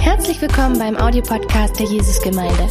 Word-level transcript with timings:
Herzlich 0.00 0.40
willkommen 0.40 0.76
beim 0.76 0.96
Audiopodcast 0.96 1.78
der 1.78 1.86
Jesusgemeinde. 1.86 2.68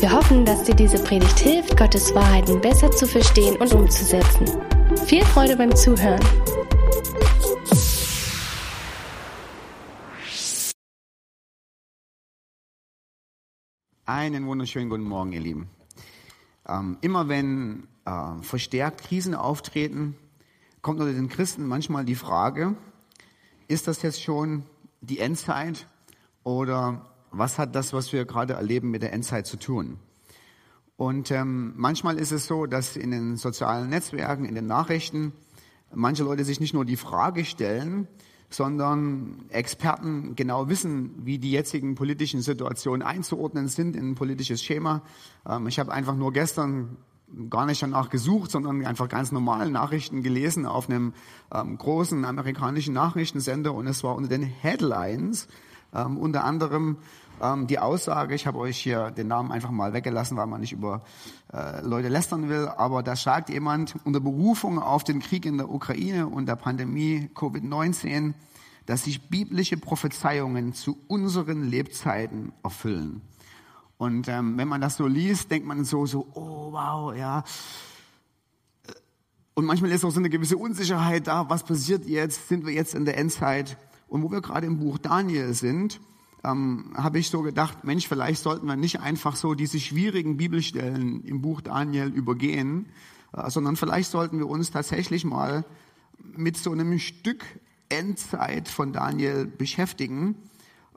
Wir 0.00 0.10
hoffen, 0.10 0.44
dass 0.44 0.64
dir 0.64 0.74
diese 0.74 1.00
Predigt 1.04 1.38
hilft, 1.38 1.76
Gottes 1.76 2.12
Wahrheiten 2.12 2.60
besser 2.60 2.90
zu 2.90 3.06
verstehen 3.06 3.56
und 3.56 3.72
umzusetzen. 3.72 4.46
Viel 5.06 5.24
Freude 5.26 5.56
beim 5.56 5.74
Zuhören. 5.76 6.20
Einen 14.06 14.46
wunderschönen 14.46 14.90
guten 14.90 15.04
Morgen, 15.04 15.30
ihr 15.30 15.40
Lieben. 15.40 15.70
Ähm, 16.66 16.98
immer 17.00 17.28
wenn 17.28 17.86
äh, 18.06 18.42
verstärkt 18.42 19.04
Krisen 19.04 19.36
auftreten, 19.36 20.16
kommt 20.82 20.98
unter 20.98 21.12
den 21.12 21.28
Christen 21.28 21.64
manchmal 21.64 22.04
die 22.04 22.16
Frage, 22.16 22.74
ist 23.68 23.86
das 23.86 24.02
jetzt 24.02 24.20
schon 24.20 24.64
die 25.00 25.18
Endzeit 25.18 25.86
oder 26.42 27.06
was 27.30 27.58
hat 27.58 27.74
das, 27.74 27.92
was 27.92 28.12
wir 28.12 28.24
gerade 28.24 28.54
erleben, 28.54 28.90
mit 28.90 29.02
der 29.02 29.12
Endzeit 29.12 29.46
zu 29.46 29.56
tun? 29.56 29.98
Und 30.96 31.30
ähm, 31.30 31.72
manchmal 31.76 32.18
ist 32.18 32.30
es 32.30 32.46
so, 32.46 32.66
dass 32.66 32.96
in 32.96 33.10
den 33.10 33.36
sozialen 33.36 33.88
Netzwerken, 33.88 34.44
in 34.44 34.54
den 34.54 34.66
Nachrichten, 34.66 35.32
manche 35.94 36.24
Leute 36.24 36.44
sich 36.44 36.60
nicht 36.60 36.74
nur 36.74 36.84
die 36.84 36.96
Frage 36.96 37.44
stellen, 37.44 38.06
sondern 38.50 39.44
Experten 39.48 40.34
genau 40.34 40.68
wissen, 40.68 41.14
wie 41.24 41.38
die 41.38 41.52
jetzigen 41.52 41.94
politischen 41.94 42.42
Situationen 42.42 43.02
einzuordnen 43.02 43.68
sind 43.68 43.96
in 43.96 44.10
ein 44.10 44.14
politisches 44.16 44.62
Schema. 44.62 45.02
Ähm, 45.48 45.68
ich 45.68 45.78
habe 45.78 45.92
einfach 45.92 46.16
nur 46.16 46.32
gestern 46.32 46.96
gar 47.48 47.66
nicht 47.66 47.82
danach 47.82 48.10
gesucht, 48.10 48.50
sondern 48.50 48.84
einfach 48.84 49.08
ganz 49.08 49.32
normale 49.32 49.70
Nachrichten 49.70 50.22
gelesen 50.22 50.66
auf 50.66 50.88
einem 50.88 51.12
ähm, 51.52 51.78
großen 51.78 52.24
amerikanischen 52.24 52.94
Nachrichtensender 52.94 53.74
und 53.74 53.86
es 53.86 54.02
war 54.02 54.14
unter 54.16 54.28
den 54.28 54.42
Headlines 54.42 55.48
ähm, 55.94 56.18
unter 56.18 56.44
anderem 56.44 56.98
ähm, 57.40 57.66
die 57.66 57.78
Aussage, 57.78 58.34
ich 58.34 58.46
habe 58.46 58.58
euch 58.58 58.78
hier 58.78 59.10
den 59.10 59.28
Namen 59.28 59.52
einfach 59.52 59.70
mal 59.70 59.92
weggelassen, 59.92 60.36
weil 60.36 60.46
man 60.46 60.60
nicht 60.60 60.72
über 60.72 61.02
äh, 61.52 61.80
Leute 61.82 62.08
lästern 62.08 62.48
will, 62.48 62.68
aber 62.68 63.02
da 63.02 63.16
sagt 63.16 63.48
jemand 63.48 63.94
unter 64.04 64.20
Berufung 64.20 64.78
auf 64.78 65.04
den 65.04 65.20
Krieg 65.20 65.46
in 65.46 65.58
der 65.58 65.70
Ukraine 65.70 66.26
und 66.26 66.46
der 66.46 66.56
Pandemie 66.56 67.30
Covid-19, 67.34 68.34
dass 68.86 69.04
sich 69.04 69.28
biblische 69.28 69.76
Prophezeiungen 69.76 70.74
zu 70.74 70.98
unseren 71.08 71.68
Lebzeiten 71.68 72.52
erfüllen. 72.62 73.22
Und 74.00 74.28
ähm, 74.28 74.56
wenn 74.56 74.66
man 74.66 74.80
das 74.80 74.96
so 74.96 75.06
liest, 75.06 75.50
denkt 75.50 75.68
man 75.68 75.84
so, 75.84 76.06
so, 76.06 76.26
oh 76.32 76.72
wow, 76.72 77.14
ja. 77.14 77.44
Und 79.52 79.66
manchmal 79.66 79.90
ist 79.90 80.06
auch 80.06 80.10
so 80.10 80.20
eine 80.20 80.30
gewisse 80.30 80.56
Unsicherheit 80.56 81.26
da, 81.26 81.50
was 81.50 81.64
passiert 81.64 82.06
jetzt? 82.06 82.48
Sind 82.48 82.64
wir 82.64 82.72
jetzt 82.72 82.94
in 82.94 83.04
der 83.04 83.18
Endzeit? 83.18 83.76
Und 84.08 84.22
wo 84.22 84.30
wir 84.30 84.40
gerade 84.40 84.66
im 84.66 84.78
Buch 84.78 84.96
Daniel 84.96 85.52
sind, 85.52 86.00
ähm, 86.44 86.94
habe 86.96 87.18
ich 87.18 87.28
so 87.28 87.42
gedacht, 87.42 87.84
Mensch, 87.84 88.08
vielleicht 88.08 88.42
sollten 88.42 88.66
wir 88.66 88.76
nicht 88.76 89.00
einfach 89.00 89.36
so 89.36 89.52
diese 89.52 89.78
schwierigen 89.78 90.38
Bibelstellen 90.38 91.22
im 91.24 91.42
Buch 91.42 91.60
Daniel 91.60 92.08
übergehen, 92.08 92.86
äh, 93.34 93.50
sondern 93.50 93.76
vielleicht 93.76 94.10
sollten 94.10 94.38
wir 94.38 94.48
uns 94.48 94.70
tatsächlich 94.70 95.26
mal 95.26 95.66
mit 96.18 96.56
so 96.56 96.72
einem 96.72 96.98
Stück 96.98 97.44
Endzeit 97.90 98.70
von 98.70 98.94
Daniel 98.94 99.44
beschäftigen. 99.44 100.36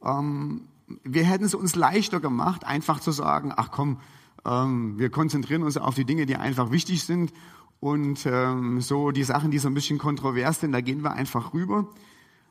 Ähm, 0.02 0.70
wir 1.04 1.24
hätten 1.24 1.46
es 1.46 1.56
uns 1.56 1.76
leichter 1.76 2.20
gemacht, 2.20 2.66
einfach 2.66 3.00
zu 3.00 3.12
sagen, 3.12 3.54
ach 3.56 3.72
komm, 3.72 4.00
ähm, 4.46 4.98
wir 4.98 5.10
konzentrieren 5.10 5.64
uns 5.64 5.78
auf 5.78 5.96
die 5.96 6.06
Dinge, 6.06 6.26
die 6.26 6.36
einfach 6.36 6.72
wichtig 6.72 7.04
sind 7.04 7.34
und 7.80 8.26
ähm, 8.26 8.82
so 8.82 9.12
die 9.12 9.24
Sachen, 9.24 9.52
die 9.52 9.60
so 9.60 9.68
ein 9.68 9.74
bisschen 9.74 9.98
kontrovers 9.98 10.60
sind, 10.60 10.72
da 10.72 10.82
gehen 10.82 11.04
wir 11.04 11.12
einfach 11.12 11.54
rüber. 11.54 11.88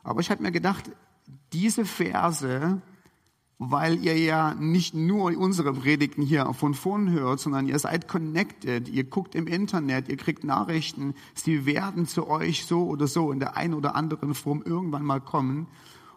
Aber 0.03 0.19
ich 0.19 0.29
habe 0.29 0.43
mir 0.43 0.51
gedacht, 0.51 0.91
diese 1.53 1.85
Verse, 1.85 2.81
weil 3.57 4.03
ihr 4.03 4.17
ja 4.17 4.53
nicht 4.55 4.93
nur 4.93 5.35
unsere 5.37 5.73
Predigten 5.73 6.21
hier 6.21 6.53
von 6.53 6.73
vorn 6.73 7.11
hört, 7.11 7.39
sondern 7.39 7.67
ihr 7.67 7.79
seid 7.79 8.07
connected, 8.07 8.89
ihr 8.89 9.05
guckt 9.05 9.35
im 9.35 9.47
Internet, 9.47 10.09
ihr 10.09 10.17
kriegt 10.17 10.43
Nachrichten, 10.43 11.15
sie 11.33 11.65
werden 11.65 12.05
zu 12.05 12.27
euch 12.27 12.65
so 12.65 12.85
oder 12.85 13.07
so 13.07 13.31
in 13.31 13.39
der 13.39 13.55
einen 13.55 13.73
oder 13.73 13.95
anderen 13.95 14.33
Form 14.33 14.61
irgendwann 14.65 15.05
mal 15.05 15.21
kommen. 15.21 15.67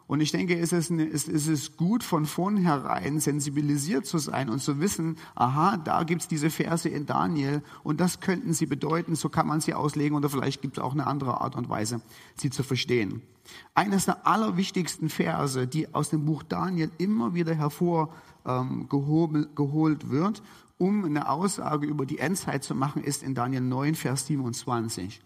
Und 0.08 0.20
ich 0.20 0.30
denke, 0.30 0.56
es 0.56 0.72
ist, 0.72 0.90
es 0.90 1.48
ist 1.48 1.76
gut, 1.76 2.04
von 2.04 2.26
vornherein 2.26 3.18
sensibilisiert 3.18 4.06
zu 4.06 4.18
sein 4.18 4.48
und 4.48 4.62
zu 4.62 4.78
wissen, 4.78 5.16
aha, 5.34 5.78
da 5.78 6.04
gibt's 6.04 6.28
diese 6.28 6.48
Verse 6.48 6.88
in 6.88 7.06
Daniel 7.06 7.60
und 7.82 8.00
das 8.00 8.20
könnten 8.20 8.52
sie 8.52 8.66
bedeuten, 8.66 9.16
so 9.16 9.28
kann 9.28 9.48
man 9.48 9.60
sie 9.60 9.74
auslegen 9.74 10.16
oder 10.16 10.28
vielleicht 10.28 10.62
gibt 10.62 10.78
es 10.78 10.82
auch 10.82 10.92
eine 10.92 11.08
andere 11.08 11.40
Art 11.40 11.56
und 11.56 11.68
Weise, 11.68 12.00
sie 12.36 12.50
zu 12.50 12.62
verstehen. 12.62 13.22
Eines 13.74 14.04
der 14.04 14.26
allerwichtigsten 14.26 15.08
Verse, 15.08 15.66
die 15.66 15.92
aus 15.92 16.10
dem 16.10 16.24
Buch 16.24 16.44
Daniel 16.44 16.90
immer 16.98 17.34
wieder 17.34 17.54
hervorgeholt 17.54 20.04
ähm, 20.04 20.10
wird, 20.10 20.42
um 20.78 21.04
eine 21.04 21.28
Aussage 21.28 21.86
über 21.86 22.06
die 22.06 22.18
Endzeit 22.18 22.62
zu 22.62 22.76
machen, 22.76 23.02
ist 23.02 23.22
in 23.22 23.34
Daniel 23.34 23.62
9, 23.62 23.94
Vers 23.96 24.26
27. 24.26 25.20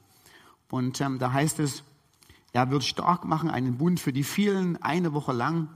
Und 0.70 1.00
ähm, 1.00 1.18
da 1.18 1.32
heißt 1.32 1.58
es, 1.58 1.82
er 2.52 2.70
wird 2.70 2.84
stark 2.84 3.24
machen, 3.24 3.50
einen 3.50 3.78
Bund 3.78 4.00
für 4.00 4.12
die 4.12 4.24
vielen, 4.24 4.76
eine 4.82 5.12
Woche 5.12 5.32
lang. 5.32 5.68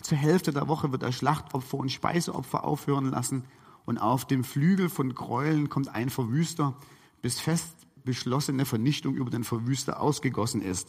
Zur 0.00 0.18
Hälfte 0.18 0.52
der 0.52 0.68
Woche 0.68 0.92
wird 0.92 1.02
er 1.02 1.12
Schlachtopfer 1.12 1.76
und 1.76 1.90
Speiseopfer 1.90 2.64
aufhören 2.64 3.06
lassen. 3.06 3.44
Und 3.84 3.98
auf 3.98 4.24
dem 4.24 4.44
Flügel 4.44 4.88
von 4.88 5.14
Gräueln 5.14 5.68
kommt 5.68 5.88
ein 5.88 6.10
Verwüster, 6.10 6.74
bis 7.22 7.40
fest 7.40 7.74
beschlossene 8.04 8.64
Vernichtung 8.64 9.14
über 9.14 9.30
den 9.30 9.44
Verwüster 9.44 10.00
ausgegossen 10.00 10.62
ist. 10.62 10.88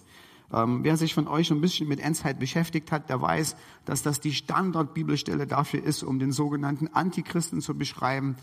Ähm, 0.53 0.83
wer 0.83 0.97
sich 0.97 1.13
von 1.13 1.27
euch 1.27 1.51
ein 1.51 1.61
bisschen 1.61 1.87
mit 1.87 1.99
Endzeit 1.99 2.39
beschäftigt 2.39 2.91
hat, 2.91 3.09
der 3.09 3.21
weiß, 3.21 3.55
dass 3.85 4.03
das 4.03 4.19
die 4.19 4.33
Standardbibelstelle 4.33 5.47
dafür 5.47 5.83
ist, 5.83 6.03
um 6.03 6.19
den 6.19 6.31
sogenannten 6.31 6.87
Antichristen 6.89 7.61
zu 7.61 7.77
beschreiben, 7.77 8.35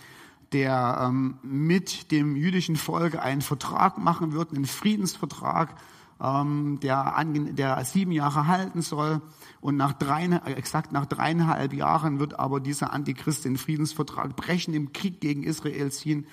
der 0.53 1.00
ähm, 1.03 1.38
mit 1.42 2.10
dem 2.10 2.34
jüdischen 2.34 2.76
Volk 2.76 3.19
einen 3.19 3.42
Vertrag 3.42 3.98
machen 3.98 4.32
wird, 4.32 4.54
einen 4.54 4.65
Friedensvertrag, 4.65 5.75
ähm, 6.23 6.79
der, 6.81 7.25
der 7.53 7.84
sieben 7.84 8.12
Jahre 8.12 8.47
halten 8.47 8.83
soll. 8.83 9.21
Und 9.61 9.77
nach 9.77 9.93
drei, 9.93 10.27
exakt 10.47 10.93
nach 10.93 11.06
dreieinhalb 11.06 11.73
Jahren 11.73 12.21
wird 12.21 12.39
aber 12.39 12.61
dieser 12.61 12.93
Antichrist 12.93 13.45
den 13.45 13.56
Friedensvertrag 13.56 14.37
brechen, 14.37 14.75
im 14.75 14.93
Krieg 14.93 15.21
gegen 15.21 15.43
Israel 15.43 15.91
ziehen 15.91 16.27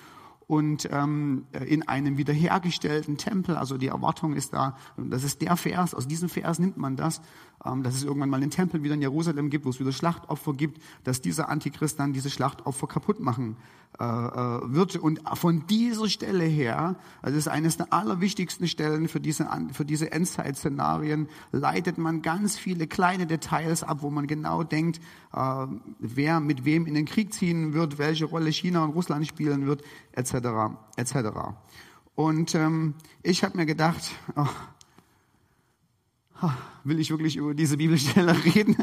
und 0.46 0.88
ähm, 0.92 1.46
in 1.66 1.88
einem 1.88 2.18
wiederhergestellten 2.18 3.16
Tempel, 3.16 3.56
also 3.56 3.78
die 3.78 3.88
Erwartung 3.88 4.34
ist 4.34 4.52
da, 4.52 4.76
das 4.96 5.24
ist 5.24 5.42
der 5.42 5.56
Vers, 5.56 5.92
aus 5.92 6.06
diesem 6.06 6.28
Vers 6.28 6.60
nimmt 6.60 6.76
man 6.76 6.94
das, 6.96 7.20
ähm, 7.64 7.82
dass 7.82 7.94
es 7.94 8.04
irgendwann 8.04 8.30
mal 8.30 8.40
einen 8.40 8.50
Tempel 8.50 8.82
wieder 8.82 8.94
in 8.94 9.02
Jerusalem 9.02 9.50
gibt, 9.50 9.64
wo 9.64 9.70
es 9.70 9.80
wieder 9.80 9.92
Schlachtopfer 9.92 10.52
gibt, 10.52 10.80
dass 11.04 11.20
dieser 11.20 11.48
Antichrist 11.48 11.98
dann 11.98 12.12
diese 12.12 12.30
Schlachtopfer 12.30 12.86
kaputt 12.86 13.18
machen 13.18 13.56
äh, 13.98 14.04
äh, 14.04 14.74
wird. 14.74 14.96
Und 14.96 15.22
von 15.34 15.66
dieser 15.68 16.08
Stelle 16.08 16.44
her, 16.44 16.96
also 17.22 17.36
das 17.36 17.46
ist 17.46 17.48
eines 17.48 17.78
der 17.78 17.92
allerwichtigsten 17.94 18.68
Stellen 18.68 19.08
für 19.08 19.20
diese, 19.20 19.48
für 19.72 19.86
diese 19.86 20.12
Endzeit-Szenarien, 20.12 21.28
leitet 21.50 21.96
man 21.96 22.20
ganz 22.20 22.58
viele 22.58 22.86
kleine 22.88 23.26
Details 23.26 23.82
ab, 23.82 23.98
wo 24.02 24.10
man 24.10 24.26
genau 24.26 24.64
denkt, 24.64 25.00
äh, 25.32 25.66
wer 25.98 26.40
mit 26.40 26.66
wem 26.66 26.86
in 26.86 26.92
den 26.92 27.06
Krieg 27.06 27.32
ziehen 27.32 27.72
wird, 27.72 27.96
welche 27.96 28.26
Rolle 28.26 28.52
China 28.52 28.84
und 28.84 28.90
Russland 28.90 29.26
spielen 29.26 29.66
wird, 29.66 29.82
etc. 30.12 30.35
etc. 30.96 31.16
Und 32.14 32.54
ähm, 32.54 32.94
ich 33.22 33.44
habe 33.44 33.56
mir 33.56 33.66
gedacht, 33.66 34.10
oh, 34.36 34.46
will 36.84 36.98
ich 36.98 37.10
wirklich 37.10 37.36
über 37.36 37.54
diese 37.54 37.76
Bibelstelle 37.76 38.34
reden? 38.44 38.76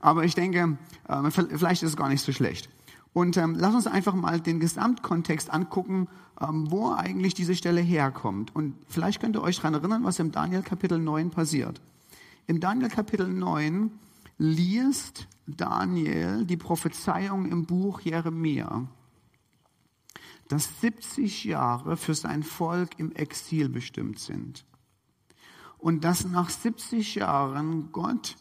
Aber 0.00 0.24
ich 0.24 0.34
denke, 0.34 0.78
äh, 1.08 1.30
vielleicht 1.30 1.82
ist 1.82 1.90
es 1.90 1.96
gar 1.96 2.08
nicht 2.08 2.22
so 2.22 2.32
schlecht. 2.32 2.68
Und 3.12 3.36
ähm, 3.36 3.54
lass 3.58 3.74
uns 3.74 3.86
einfach 3.86 4.14
mal 4.14 4.40
den 4.40 4.58
Gesamtkontext 4.58 5.52
angucken, 5.52 6.08
ähm, 6.40 6.70
wo 6.70 6.92
eigentlich 6.92 7.34
diese 7.34 7.54
Stelle 7.54 7.80
herkommt. 7.80 8.54
Und 8.54 8.74
vielleicht 8.88 9.20
könnt 9.20 9.36
ihr 9.36 9.42
euch 9.42 9.56
daran 9.56 9.74
erinnern, 9.74 10.04
was 10.04 10.18
im 10.18 10.32
Daniel 10.32 10.62
Kapitel 10.62 10.98
9 10.98 11.30
passiert. 11.30 11.80
Im 12.46 12.60
Daniel 12.60 12.88
Kapitel 12.88 13.28
9 13.28 13.90
liest 14.38 15.28
Daniel 15.46 16.44
die 16.46 16.56
Prophezeiung 16.56 17.50
im 17.50 17.66
Buch 17.66 18.00
Jeremia, 18.00 18.86
dass 20.52 20.82
70 20.82 21.44
Jahre 21.44 21.96
für 21.96 22.14
sein 22.14 22.42
Volk 22.42 22.98
im 22.98 23.12
Exil 23.12 23.70
bestimmt 23.70 24.18
sind 24.18 24.66
und 25.78 26.04
dass 26.04 26.26
nach 26.26 26.50
70 26.50 27.14
Jahren 27.14 27.90
Gott 27.90 28.36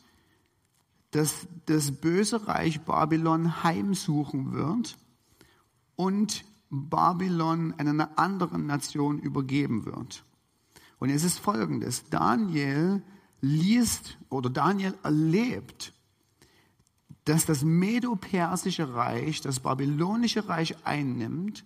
das, 1.11 1.47
das 1.67 1.93
böse 1.93 2.49
Reich 2.49 2.81
Babylon 2.81 3.63
heimsuchen 3.63 4.51
wird 4.51 4.97
und 5.95 6.43
Babylon 6.69 7.75
einer 7.77 8.19
anderen 8.19 8.65
Nation 8.65 9.17
übergeben 9.17 9.85
wird. 9.85 10.25
Und 10.99 11.11
es 11.11 11.23
ist 11.23 11.39
folgendes. 11.39 12.09
Daniel 12.09 13.01
liest 13.39 14.17
oder 14.29 14.49
Daniel 14.49 14.95
erlebt, 15.03 15.93
dass 17.23 17.45
das 17.45 17.63
Medo-Persische 17.63 18.93
Reich 18.93 19.39
das 19.39 19.61
babylonische 19.61 20.49
Reich 20.49 20.75
einnimmt, 20.83 21.63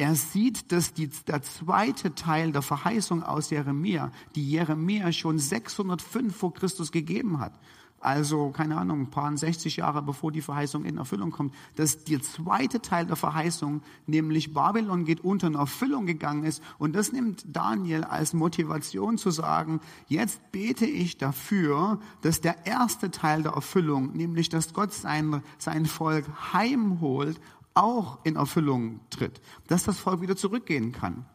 Er 0.00 0.14
sieht, 0.14 0.70
dass 0.70 0.94
die, 0.94 1.08
der 1.26 1.42
zweite 1.42 2.14
Teil 2.14 2.52
der 2.52 2.62
Verheißung 2.62 3.24
aus 3.24 3.50
Jeremia, 3.50 4.12
die 4.36 4.48
Jeremia 4.48 5.10
schon 5.10 5.40
605 5.40 6.36
vor 6.36 6.54
Christus 6.54 6.92
gegeben 6.92 7.40
hat, 7.40 7.52
also 8.00 8.50
keine 8.50 8.76
Ahnung, 8.76 9.00
ein 9.02 9.10
paar 9.10 9.36
60 9.36 9.76
Jahre 9.76 10.02
bevor 10.02 10.30
die 10.30 10.40
Verheißung 10.40 10.84
in 10.84 10.98
Erfüllung 10.98 11.32
kommt, 11.32 11.52
dass 11.74 12.04
der 12.04 12.22
zweite 12.22 12.80
Teil 12.80 13.06
der 13.06 13.16
Verheißung, 13.16 13.82
nämlich 14.06 14.54
Babylon 14.54 15.04
geht 15.04 15.20
unter 15.24 15.48
in 15.48 15.56
Erfüllung 15.56 16.06
gegangen 16.06 16.44
ist. 16.44 16.62
Und 16.78 16.94
das 16.94 17.10
nimmt 17.10 17.44
Daniel 17.48 18.04
als 18.04 18.34
Motivation 18.34 19.18
zu 19.18 19.32
sagen, 19.32 19.80
jetzt 20.06 20.52
bete 20.52 20.86
ich 20.86 21.18
dafür, 21.18 21.98
dass 22.20 22.40
der 22.40 22.66
erste 22.66 23.10
Teil 23.10 23.42
der 23.42 23.52
Erfüllung, 23.52 24.12
nämlich 24.12 24.48
dass 24.48 24.72
Gott 24.74 24.92
sein, 24.92 25.42
sein 25.58 25.86
Volk 25.86 26.24
heimholt, 26.52 27.40
auch 27.74 28.18
in 28.24 28.36
Erfüllung 28.36 29.00
tritt, 29.10 29.40
dass 29.66 29.84
das 29.84 29.98
Volk 29.98 30.20
wieder 30.20 30.36
zurückgehen 30.36 30.92
kann. 30.92 31.26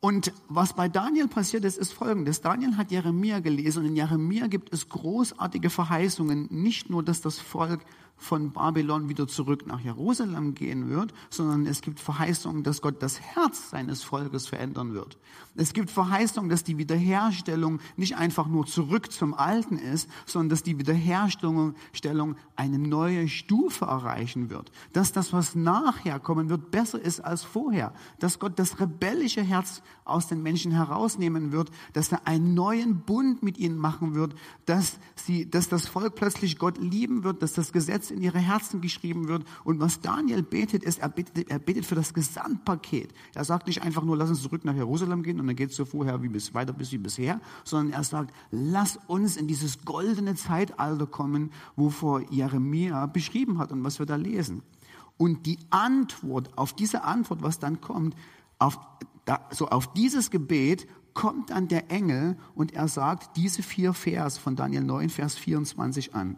Und 0.00 0.32
was 0.48 0.74
bei 0.74 0.88
Daniel 0.88 1.26
passiert 1.26 1.64
ist, 1.64 1.76
ist 1.76 1.92
folgendes. 1.92 2.40
Daniel 2.40 2.76
hat 2.76 2.92
Jeremia 2.92 3.40
gelesen 3.40 3.80
und 3.80 3.86
in 3.86 3.96
Jeremia 3.96 4.46
gibt 4.46 4.72
es 4.72 4.88
großartige 4.88 5.70
Verheißungen. 5.70 6.46
Nicht 6.50 6.88
nur, 6.88 7.02
dass 7.02 7.20
das 7.20 7.38
Volk 7.38 7.80
von 8.18 8.50
Babylon 8.50 9.08
wieder 9.08 9.28
zurück 9.28 9.66
nach 9.66 9.80
Jerusalem 9.80 10.54
gehen 10.54 10.90
wird, 10.90 11.14
sondern 11.30 11.66
es 11.66 11.80
gibt 11.80 12.00
Verheißungen, 12.00 12.64
dass 12.64 12.82
Gott 12.82 13.02
das 13.02 13.20
Herz 13.20 13.70
seines 13.70 14.02
Volkes 14.02 14.48
verändern 14.48 14.92
wird. 14.92 15.18
Es 15.54 15.72
gibt 15.72 15.90
Verheißungen, 15.90 16.50
dass 16.50 16.64
die 16.64 16.78
Wiederherstellung 16.78 17.80
nicht 17.96 18.16
einfach 18.16 18.46
nur 18.48 18.66
zurück 18.66 19.10
zum 19.10 19.34
Alten 19.34 19.78
ist, 19.78 20.08
sondern 20.26 20.50
dass 20.50 20.62
die 20.62 20.78
Wiederherstellung 20.78 21.74
eine 22.56 22.78
neue 22.78 23.28
Stufe 23.28 23.84
erreichen 23.84 24.50
wird. 24.50 24.70
Dass 24.92 25.12
das, 25.12 25.32
was 25.32 25.54
nachher 25.54 26.20
kommen 26.20 26.48
wird, 26.48 26.70
besser 26.70 27.00
ist 27.00 27.20
als 27.20 27.44
vorher. 27.44 27.92
Dass 28.18 28.38
Gott 28.38 28.58
das 28.58 28.80
rebellische 28.80 29.42
Herz 29.42 29.82
aus 30.04 30.28
den 30.28 30.42
Menschen 30.42 30.72
herausnehmen 30.72 31.52
wird, 31.52 31.70
dass 31.92 32.12
er 32.12 32.26
einen 32.26 32.54
neuen 32.54 33.00
Bund 33.00 33.42
mit 33.42 33.58
ihnen 33.58 33.78
machen 33.78 34.14
wird, 34.14 34.34
dass 34.66 34.98
sie, 35.16 35.48
dass 35.48 35.68
das 35.68 35.86
Volk 35.86 36.14
plötzlich 36.14 36.58
Gott 36.58 36.78
lieben 36.78 37.24
wird, 37.24 37.42
dass 37.42 37.52
das 37.52 37.72
Gesetz 37.72 38.07
in 38.10 38.22
ihre 38.22 38.38
Herzen 38.38 38.80
geschrieben 38.80 39.28
wird. 39.28 39.44
Und 39.64 39.80
was 39.80 40.00
Daniel 40.00 40.42
betet, 40.42 40.82
ist, 40.82 40.98
er 40.98 41.08
betet, 41.08 41.50
er 41.50 41.58
betet 41.58 41.86
für 41.86 41.94
das 41.94 42.14
Gesamtpaket. 42.14 43.12
Er 43.34 43.44
sagt 43.44 43.66
nicht 43.66 43.82
einfach 43.82 44.04
nur, 44.04 44.16
lass 44.16 44.30
uns 44.30 44.42
zurück 44.42 44.64
nach 44.64 44.74
Jerusalem 44.74 45.22
gehen 45.22 45.38
dann 45.38 45.56
geht 45.56 45.70
es 45.70 45.76
so 45.76 45.84
vorher 45.84 46.22
wie 46.22 46.28
bis, 46.28 46.54
weiter 46.54 46.72
bis 46.72 46.92
wie 46.92 46.98
bisher, 46.98 47.40
sondern 47.64 47.92
er 47.92 48.04
sagt, 48.04 48.34
lass 48.50 48.98
uns 49.06 49.36
in 49.36 49.46
dieses 49.46 49.84
goldene 49.84 50.34
Zeitalter 50.34 51.06
kommen, 51.06 51.50
wovor 51.76 52.22
Jeremia 52.30 53.06
beschrieben 53.06 53.58
hat 53.58 53.72
und 53.72 53.82
was 53.84 53.98
wir 53.98 54.06
da 54.06 54.16
lesen. 54.16 54.62
Und 55.16 55.46
die 55.46 55.58
Antwort 55.70 56.56
auf 56.56 56.72
diese 56.72 57.04
Antwort, 57.04 57.42
was 57.42 57.58
dann 57.58 57.80
kommt, 57.80 58.14
auf, 58.58 58.78
da, 59.24 59.40
so 59.50 59.68
auf 59.68 59.92
dieses 59.92 60.30
Gebet 60.30 60.86
kommt 61.14 61.50
dann 61.50 61.66
der 61.66 61.90
Engel 61.90 62.36
und 62.54 62.72
er 62.72 62.86
sagt 62.86 63.36
diese 63.36 63.62
vier 63.62 63.92
Vers 63.92 64.38
von 64.38 64.54
Daniel 64.54 64.84
9, 64.84 65.10
Vers 65.10 65.34
24 65.34 66.14
an. 66.14 66.36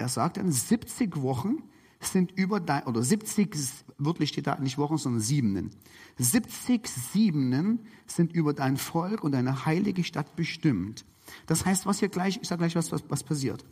Er 0.00 0.08
sagt 0.08 0.38
dann, 0.38 0.50
70 0.50 1.20
Wochen 1.20 1.58
sind 2.00 2.32
über 2.32 2.58
dein, 2.58 2.84
oder 2.84 3.02
70, 3.02 3.50
wirklich 3.98 4.30
steht 4.30 4.46
da 4.46 4.58
nicht 4.58 4.78
Wochen, 4.78 4.96
sondern 4.96 5.20
Siebenen. 5.20 5.70
70 6.16 6.86
Siebenen 6.86 7.80
sind 8.06 8.32
über 8.32 8.54
dein 8.54 8.78
Volk 8.78 9.22
und 9.22 9.32
deine 9.32 9.66
heilige 9.66 10.02
Stadt 10.02 10.36
bestimmt. 10.36 11.04
Das 11.46 11.66
heißt, 11.66 11.84
was 11.84 11.98
hier 11.98 12.08
gleich, 12.08 12.38
ich 12.40 12.48
sage 12.48 12.60
gleich, 12.60 12.74
was, 12.76 12.90
was, 12.92 13.04
was 13.10 13.22
passiert. 13.22 13.62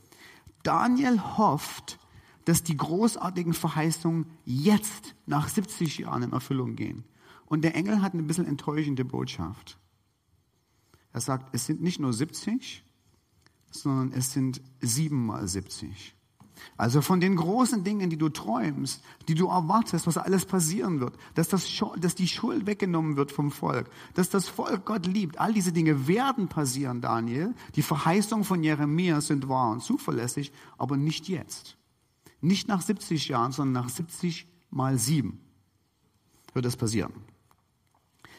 Daniel 0.63 1.19
hofft, 1.39 1.99
dass 2.45 2.63
die 2.63 2.77
großartigen 2.77 3.55
Verheißungen 3.55 4.27
jetzt 4.45 5.15
nach 5.25 5.49
70 5.49 5.99
Jahren 5.99 6.25
in 6.25 6.33
Erfüllung 6.33 6.77
gehen. 6.77 7.05
Und 7.47 7.63
der 7.63 7.75
Engel 7.75 8.03
hat 8.03 8.13
eine 8.13 8.23
bisschen 8.25 8.47
enttäuschende 8.47 9.07
Botschaft. 9.07 9.79
Er 11.15 11.23
sagt, 11.23 11.55
es 11.55 11.65
sind 11.65 11.81
nicht 11.81 11.99
nur 12.01 12.13
70, 12.13 12.85
sondern 13.71 14.13
es 14.13 14.35
sind 14.35 14.61
sieben 14.83 15.25
mal 15.25 15.49
70. 15.49 16.18
Also 16.77 17.01
von 17.01 17.21
den 17.21 17.37
großen 17.37 17.85
Dingen, 17.85 18.11
die 18.11 18.17
du 18.17 18.29
träumst, 18.29 19.03
die 19.27 19.35
du 19.35 19.49
erwartest, 19.49 20.07
was 20.07 20.17
alles 20.17 20.45
passieren 20.45 21.01
wird, 21.01 21.15
dass, 21.35 21.49
das, 21.49 21.67
dass 21.99 22.15
die 22.15 22.29
Schuld 22.29 22.67
weggenommen 22.67 23.17
wird 23.17 23.33
vom 23.33 23.51
Volk, 23.51 23.91
dass 24.15 24.31
das 24.31 24.49
Volk 24.49 24.85
Gott 24.85 25.07
liebt, 25.07 25.39
all 25.39 25.53
diese 25.53 25.73
Dinge 25.73 26.07
werden 26.07 26.49
passieren, 26.49 27.01
Daniel. 27.01 27.55
Die 27.75 27.83
Verheißungen 27.83 28.45
von 28.45 28.63
Jeremia 28.63 29.21
sind 29.21 29.49
wahr 29.49 29.71
und 29.71 29.83
zuverlässig, 29.83 30.53
aber 30.77 30.97
nicht 30.97 31.29
jetzt. 31.29 31.77
Nicht 32.41 32.69
nach 32.69 32.83
70 32.83 33.29
Jahren, 33.29 33.53
sondern 33.53 33.85
nach 33.85 33.91
70 33.91 34.47
mal 34.71 34.99
7 34.99 35.41
wird 36.55 36.65
das 36.65 36.77
passieren. 36.77 37.13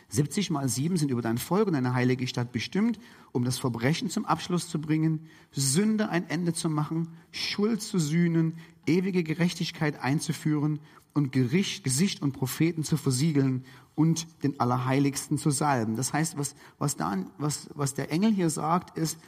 70 0.10 0.50
mal 0.50 0.68
7 0.68 0.98
sind 0.98 1.12
über 1.12 1.22
dein 1.22 1.38
Volk 1.38 1.68
und 1.68 1.74
deine 1.74 1.94
heilige 1.94 2.28
Stadt 2.28 2.52
bestimmt, 2.52 3.00
um 3.32 3.44
das 3.44 3.58
Verbrechen 3.58 4.10
zum 4.10 4.26
Abschluss 4.26 4.70
zu 4.70 4.80
bringen, 4.80 5.28
Sünde 5.52 6.10
ein 6.10 6.30
Ende 6.30 6.54
zu 6.54 6.70
machen, 6.70 7.10
Schuld 7.32 7.82
zu 7.82 8.00
sühnen, 8.00 8.58
ewige 8.86 9.24
Gerechtigkeit 9.24 10.02
einzuführen 10.02 10.80
und 11.14 11.32
Gericht, 11.32 11.84
Gesicht 11.84 12.22
und 12.22 12.34
Propheten 12.34 12.84
zu 12.84 12.98
versiegeln 12.98 13.66
und 13.96 14.28
den 14.44 14.60
Allerheiligsten 14.60 15.38
zu 15.38 15.52
salben. 15.52 15.96
Das 15.96 16.14
heißt, 16.14 16.38
was, 16.38 16.56
was, 16.78 16.96
da, 16.96 17.18
was, 17.38 17.70
was 17.76 17.94
der 17.94 18.12
Engel 18.12 18.32
hier 18.32 18.50
sagt, 18.50 18.98
ist, 18.98 19.20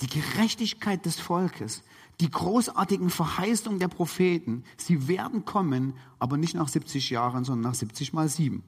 die 0.00 0.06
Gerechtigkeit 0.06 1.04
des 1.04 1.18
Volkes, 1.18 1.82
die 2.20 2.30
großartigen 2.30 3.10
Verheißungen 3.10 3.78
der 3.78 3.88
Propheten, 3.88 4.64
sie 4.76 5.08
werden 5.08 5.44
kommen, 5.44 5.94
aber 6.18 6.36
nicht 6.36 6.54
nach 6.54 6.68
70 6.68 7.10
Jahren, 7.10 7.44
sondern 7.44 7.70
nach 7.70 7.74
70 7.74 8.12
mal 8.12 8.28
7 8.28 8.62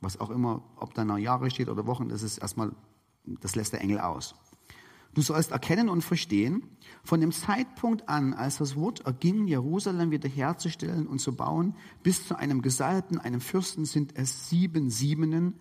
was 0.00 0.18
auch 0.18 0.30
immer, 0.30 0.62
ob 0.76 0.94
da 0.94 1.04
noch 1.04 1.18
Jahre 1.18 1.50
steht 1.50 1.68
oder 1.68 1.86
Wochen, 1.86 2.08
das 2.08 2.22
ist 2.22 2.38
erstmal, 2.38 2.72
das 3.24 3.54
lässt 3.54 3.72
der 3.72 3.80
Engel 3.80 4.00
aus. 4.00 4.34
Du 5.14 5.22
sollst 5.22 5.50
erkennen 5.50 5.88
und 5.88 6.02
verstehen, 6.02 6.62
von 7.02 7.20
dem 7.20 7.32
Zeitpunkt 7.32 8.08
an, 8.08 8.32
als 8.32 8.58
das 8.58 8.76
Wort 8.76 9.00
erging, 9.06 9.46
Jerusalem 9.46 10.10
wiederherzustellen 10.10 11.06
und 11.06 11.18
zu 11.18 11.34
bauen, 11.34 11.74
bis 12.02 12.28
zu 12.28 12.36
einem 12.38 12.62
Gesalbten, 12.62 13.18
einem 13.18 13.40
Fürsten, 13.40 13.84
sind 13.84 14.16
es 14.16 14.48
sieben 14.48 14.90
Siebenen 14.90 15.58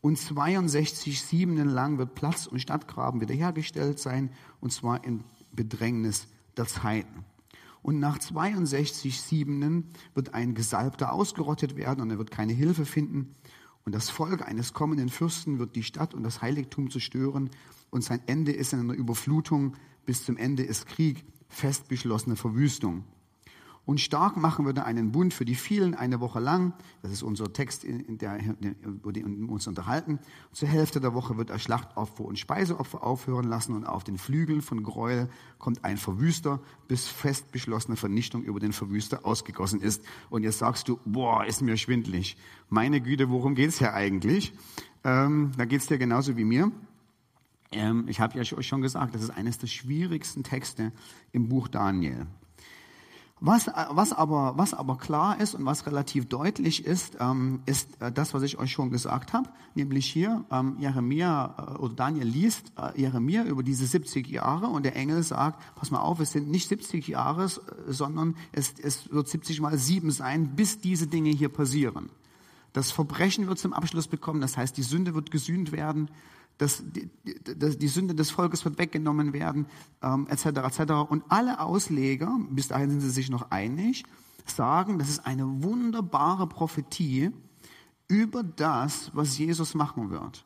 und 0.00 0.18
62 0.18 1.20
Siebenen 1.20 1.68
lang 1.68 1.98
wird 1.98 2.14
Platz 2.14 2.46
und 2.46 2.60
Stadtgraben 2.60 3.20
wiederhergestellt 3.20 3.98
sein, 3.98 4.30
und 4.60 4.72
zwar 4.72 5.04
in 5.04 5.24
Bedrängnis 5.52 6.28
der 6.56 6.66
Zeiten. 6.66 7.24
Und 7.82 7.98
nach 7.98 8.18
62 8.18 9.20
Siebenen 9.20 9.90
wird 10.14 10.34
ein 10.34 10.54
Gesalbter 10.54 11.12
ausgerottet 11.12 11.76
werden 11.76 12.00
und 12.02 12.10
er 12.10 12.18
wird 12.18 12.30
keine 12.30 12.52
Hilfe 12.52 12.84
finden. 12.84 13.34
Und 13.86 13.94
das 13.94 14.10
Volk 14.10 14.42
eines 14.42 14.72
kommenden 14.72 15.08
Fürsten 15.08 15.60
wird 15.60 15.76
die 15.76 15.84
Stadt 15.84 16.12
und 16.12 16.24
das 16.24 16.42
Heiligtum 16.42 16.90
zerstören 16.90 17.50
und 17.90 18.02
sein 18.02 18.20
Ende 18.26 18.50
ist 18.50 18.72
in 18.72 18.80
einer 18.80 18.94
Überflutung, 18.94 19.76
bis 20.04 20.24
zum 20.24 20.36
Ende 20.36 20.64
ist 20.64 20.86
Krieg, 20.86 21.24
fest 21.48 21.86
beschlossene 21.86 22.34
Verwüstung. 22.34 23.04
Und 23.86 24.00
stark 24.00 24.36
machen 24.36 24.66
würde 24.66 24.84
einen 24.84 25.12
Bund 25.12 25.32
für 25.32 25.44
die 25.44 25.54
vielen 25.54 25.94
eine 25.94 26.18
Woche 26.18 26.40
lang. 26.40 26.74
Das 27.02 27.12
ist 27.12 27.22
unser 27.22 27.52
Text, 27.52 27.84
in 27.84 28.18
der, 28.18 28.40
über 28.82 29.14
wir 29.14 29.48
uns 29.48 29.68
unterhalten. 29.68 30.18
Zur 30.52 30.68
Hälfte 30.68 31.00
der 31.00 31.14
Woche 31.14 31.36
wird 31.36 31.50
er 31.50 31.60
Schlachtopfer 31.60 32.24
und 32.24 32.36
Speiseopfer 32.36 33.04
aufhören 33.04 33.44
lassen 33.44 33.76
und 33.76 33.84
auf 33.84 34.02
den 34.02 34.18
Flügeln 34.18 34.60
von 34.60 34.82
Gräuel 34.82 35.30
kommt 35.58 35.84
ein 35.84 35.98
Verwüster, 35.98 36.60
bis 36.88 37.06
fest 37.06 37.52
beschlossene 37.52 37.96
Vernichtung 37.96 38.42
über 38.42 38.58
den 38.58 38.72
Verwüster 38.72 39.24
ausgegossen 39.24 39.80
ist. 39.80 40.02
Und 40.30 40.42
jetzt 40.42 40.58
sagst 40.58 40.88
du, 40.88 40.98
boah, 41.04 41.44
ist 41.44 41.62
mir 41.62 41.76
schwindlig. 41.76 42.36
Meine 42.68 43.00
Güte, 43.00 43.30
worum 43.30 43.54
geht's 43.54 43.78
hier 43.78 43.94
eigentlich? 43.94 44.52
Ähm, 45.04 45.52
da 45.56 45.64
geht's 45.64 45.86
dir 45.86 45.98
genauso 45.98 46.36
wie 46.36 46.44
mir. 46.44 46.72
Ähm, 47.70 48.06
ich 48.08 48.18
habe 48.18 48.36
ja 48.36 48.56
euch 48.56 48.66
schon 48.66 48.82
gesagt, 48.82 49.14
das 49.14 49.22
ist 49.22 49.30
eines 49.30 49.58
der 49.58 49.68
schwierigsten 49.68 50.42
Texte 50.42 50.90
im 51.30 51.48
Buch 51.48 51.68
Daniel. 51.68 52.26
Was, 53.38 53.66
was, 53.66 54.14
aber, 54.14 54.54
was 54.56 54.72
aber 54.72 54.96
klar 54.96 55.38
ist 55.38 55.54
und 55.54 55.66
was 55.66 55.84
relativ 55.86 56.26
deutlich 56.26 56.86
ist, 56.86 57.18
ähm, 57.20 57.60
ist 57.66 58.00
äh, 58.00 58.10
das, 58.10 58.32
was 58.32 58.42
ich 58.42 58.58
euch 58.58 58.72
schon 58.72 58.90
gesagt 58.90 59.34
habe, 59.34 59.50
nämlich 59.74 60.10
hier 60.10 60.46
ähm, 60.50 60.76
Jeremia 60.78 61.54
äh, 61.58 61.78
oder 61.78 61.92
Daniel 61.92 62.26
liest 62.26 62.72
äh, 62.78 62.98
Jeremia 62.98 63.44
über 63.44 63.62
diese 63.62 63.84
70 63.84 64.26
Jahre 64.28 64.68
und 64.68 64.84
der 64.84 64.96
Engel 64.96 65.22
sagt, 65.22 65.62
pass 65.74 65.90
mal 65.90 66.00
auf, 66.00 66.18
es 66.20 66.32
sind 66.32 66.48
nicht 66.50 66.66
70 66.70 67.08
Jahre, 67.08 67.44
äh, 67.44 67.92
sondern 67.92 68.36
es, 68.52 68.72
es 68.82 69.12
wird 69.12 69.28
70 69.28 69.60
mal 69.60 69.76
7 69.76 70.10
sein, 70.10 70.56
bis 70.56 70.80
diese 70.80 71.06
Dinge 71.06 71.28
hier 71.28 71.50
passieren. 71.50 72.08
Das 72.72 72.90
Verbrechen 72.90 73.48
wird 73.48 73.58
zum 73.58 73.74
Abschluss 73.74 74.08
bekommen, 74.08 74.40
das 74.40 74.56
heißt, 74.56 74.74
die 74.78 74.82
Sünde 74.82 75.14
wird 75.14 75.30
gesühnt 75.30 75.72
werden 75.72 76.08
dass 76.58 76.82
die, 76.84 77.10
die, 77.24 77.78
die 77.78 77.88
Sünde 77.88 78.14
des 78.14 78.30
Volkes 78.30 78.64
wird 78.64 78.78
weggenommen 78.78 79.32
werden, 79.32 79.66
ähm, 80.02 80.26
etc. 80.28 80.46
etc. 80.46 80.92
Und 81.08 81.24
alle 81.28 81.60
Ausleger, 81.60 82.38
bis 82.50 82.68
dahin 82.68 82.90
sind 82.90 83.00
sie 83.00 83.10
sich 83.10 83.30
noch 83.30 83.50
einig, 83.50 84.04
sagen, 84.46 84.98
das 84.98 85.08
ist 85.08 85.26
eine 85.26 85.62
wunderbare 85.62 86.46
Prophetie 86.46 87.32
über 88.08 88.42
das, 88.42 89.10
was 89.14 89.36
Jesus 89.38 89.74
machen 89.74 90.10
wird. 90.10 90.44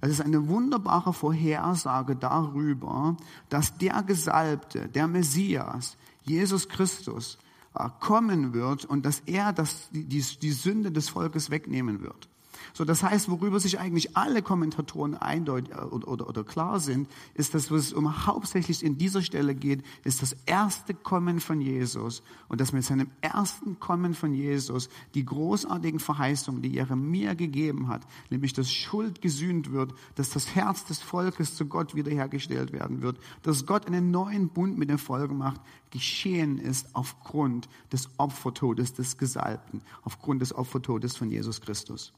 Es 0.00 0.10
ist 0.10 0.20
eine 0.20 0.48
wunderbare 0.48 1.12
Vorhersage 1.12 2.16
darüber, 2.16 3.16
dass 3.48 3.78
der 3.78 4.02
Gesalbte, 4.02 4.88
der 4.88 5.06
Messias, 5.08 5.96
Jesus 6.22 6.68
Christus, 6.68 7.38
äh, 7.74 7.88
kommen 8.00 8.52
wird 8.52 8.84
und 8.84 9.06
dass 9.06 9.20
er 9.20 9.52
das, 9.52 9.88
die, 9.92 10.04
die 10.04 10.52
Sünde 10.52 10.92
des 10.92 11.08
Volkes 11.08 11.50
wegnehmen 11.50 12.02
wird. 12.02 12.28
So, 12.72 12.84
das 12.84 13.02
heißt, 13.02 13.28
worüber 13.28 13.60
sich 13.60 13.78
eigentlich 13.78 14.16
alle 14.16 14.42
Kommentatoren 14.42 15.14
eindeutig 15.14 15.74
äh, 15.74 15.80
oder, 15.80 16.08
oder, 16.08 16.28
oder 16.28 16.44
klar 16.44 16.80
sind, 16.80 17.08
ist, 17.34 17.54
dass 17.54 17.70
es 17.70 17.92
um 17.92 18.26
hauptsächlich 18.26 18.82
in 18.82 18.98
dieser 18.98 19.22
Stelle 19.22 19.54
geht, 19.54 19.84
ist 20.04 20.22
das 20.22 20.36
erste 20.46 20.94
Kommen 20.94 21.40
von 21.40 21.60
Jesus 21.60 22.22
und 22.48 22.60
dass 22.60 22.72
mit 22.72 22.84
seinem 22.84 23.10
ersten 23.20 23.78
Kommen 23.80 24.14
von 24.14 24.32
Jesus 24.32 24.88
die 25.14 25.24
großartigen 25.24 26.00
Verheißungen, 26.00 26.62
die 26.62 26.72
Jeremia 26.72 27.34
gegeben 27.34 27.88
hat, 27.88 28.02
nämlich 28.30 28.52
dass 28.52 28.72
Schuld 28.72 29.20
gesühnt 29.20 29.72
wird, 29.72 29.92
dass 30.14 30.30
das 30.30 30.54
Herz 30.54 30.84
des 30.84 31.00
Volkes 31.00 31.54
zu 31.54 31.66
Gott 31.66 31.94
wiederhergestellt 31.94 32.72
werden 32.72 33.02
wird, 33.02 33.18
dass 33.42 33.66
Gott 33.66 33.86
einen 33.86 34.10
neuen 34.10 34.48
Bund 34.48 34.78
mit 34.78 34.90
dem 34.90 34.98
Volk 34.98 35.32
macht, 35.32 35.60
geschehen 35.90 36.58
ist 36.58 36.88
aufgrund 36.92 37.68
des 37.92 38.08
Opfertodes 38.18 38.94
des 38.94 39.16
Gesalbten, 39.16 39.80
aufgrund 40.02 40.42
des 40.42 40.54
Opfertodes 40.54 41.16
von 41.16 41.30
Jesus 41.30 41.60
Christus. 41.60 42.12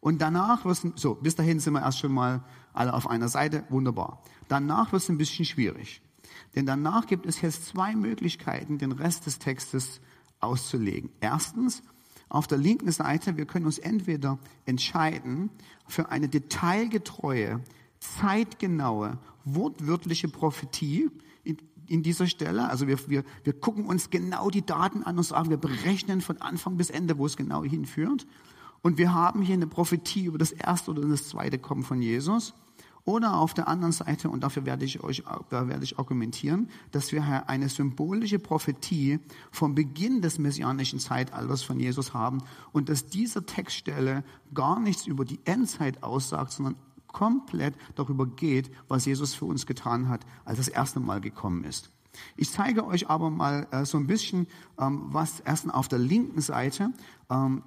Und 0.00 0.20
danach 0.20 0.64
wird 0.64 0.84
es, 0.84 1.00
so, 1.00 1.14
bis 1.14 1.34
dahin 1.34 1.60
sind 1.60 1.74
wir 1.74 1.82
erst 1.82 1.98
schon 1.98 2.12
mal 2.12 2.44
alle 2.72 2.94
auf 2.94 3.08
einer 3.08 3.28
Seite, 3.28 3.64
wunderbar. 3.68 4.22
Danach 4.48 4.92
wird 4.92 5.02
es 5.02 5.08
ein 5.08 5.18
bisschen 5.18 5.44
schwierig. 5.44 6.02
Denn 6.54 6.66
danach 6.66 7.06
gibt 7.06 7.26
es 7.26 7.40
jetzt 7.40 7.66
zwei 7.66 7.94
Möglichkeiten, 7.94 8.78
den 8.78 8.92
Rest 8.92 9.26
des 9.26 9.38
Textes 9.38 10.00
auszulegen. 10.40 11.10
Erstens, 11.20 11.82
auf 12.28 12.46
der 12.46 12.58
linken 12.58 12.90
Seite, 12.90 13.36
wir 13.36 13.46
können 13.46 13.66
uns 13.66 13.78
entweder 13.78 14.38
entscheiden 14.64 15.50
für 15.86 16.10
eine 16.10 16.28
detailgetreue, 16.28 17.60
zeitgenaue, 18.00 19.18
wortwörtliche 19.44 20.28
Prophetie 20.28 21.10
in, 21.44 21.58
in 21.86 22.02
dieser 22.02 22.26
Stelle. 22.26 22.68
Also 22.68 22.86
wir, 22.86 22.98
wir, 23.08 23.24
wir 23.44 23.52
gucken 23.52 23.84
uns 23.84 24.08
genau 24.08 24.48
die 24.48 24.64
Daten 24.64 25.02
an 25.02 25.18
und 25.18 25.24
sagen, 25.24 25.50
wir 25.50 25.58
berechnen 25.58 26.20
von 26.20 26.40
Anfang 26.40 26.78
bis 26.78 26.88
Ende, 26.88 27.18
wo 27.18 27.26
es 27.26 27.36
genau 27.36 27.64
hinführt. 27.64 28.26
Und 28.82 28.98
wir 28.98 29.14
haben 29.14 29.42
hier 29.42 29.54
eine 29.54 29.66
Prophetie 29.66 30.24
über 30.24 30.38
das 30.38 30.52
erste 30.52 30.90
oder 30.90 31.02
das 31.02 31.28
zweite 31.28 31.58
Kommen 31.58 31.84
von 31.84 32.02
Jesus. 32.02 32.54
Oder 33.04 33.36
auf 33.36 33.52
der 33.52 33.66
anderen 33.66 33.92
Seite, 33.92 34.30
und 34.30 34.44
dafür 34.44 34.64
werde 34.64 34.84
ich 34.84 35.02
euch, 35.02 35.24
da 35.50 35.66
werde 35.66 35.82
ich 35.82 35.98
argumentieren, 35.98 36.68
dass 36.92 37.10
wir 37.10 37.48
eine 37.48 37.68
symbolische 37.68 38.38
Prophetie 38.38 39.18
vom 39.50 39.74
Beginn 39.74 40.22
des 40.22 40.38
messianischen 40.38 41.00
Zeitalters 41.00 41.62
von 41.62 41.80
Jesus 41.80 42.14
haben 42.14 42.38
und 42.70 42.88
dass 42.88 43.06
diese 43.06 43.44
Textstelle 43.44 44.22
gar 44.54 44.78
nichts 44.78 45.06
über 45.08 45.24
die 45.24 45.40
Endzeit 45.44 46.04
aussagt, 46.04 46.52
sondern 46.52 46.76
komplett 47.08 47.74
darüber 47.96 48.26
geht, 48.26 48.70
was 48.86 49.04
Jesus 49.04 49.34
für 49.34 49.46
uns 49.46 49.66
getan 49.66 50.08
hat, 50.08 50.24
als 50.44 50.58
das 50.58 50.68
erste 50.68 51.00
Mal 51.00 51.20
gekommen 51.20 51.64
ist. 51.64 51.90
Ich 52.36 52.50
zeige 52.50 52.86
euch 52.86 53.08
aber 53.08 53.30
mal 53.30 53.66
äh, 53.70 53.84
so 53.84 53.98
ein 53.98 54.06
bisschen, 54.06 54.46
ähm, 54.78 55.06
was 55.06 55.40
erst 55.40 55.72
auf 55.72 55.88
der 55.88 55.98
linken 55.98 56.40
Seite, 56.40 56.92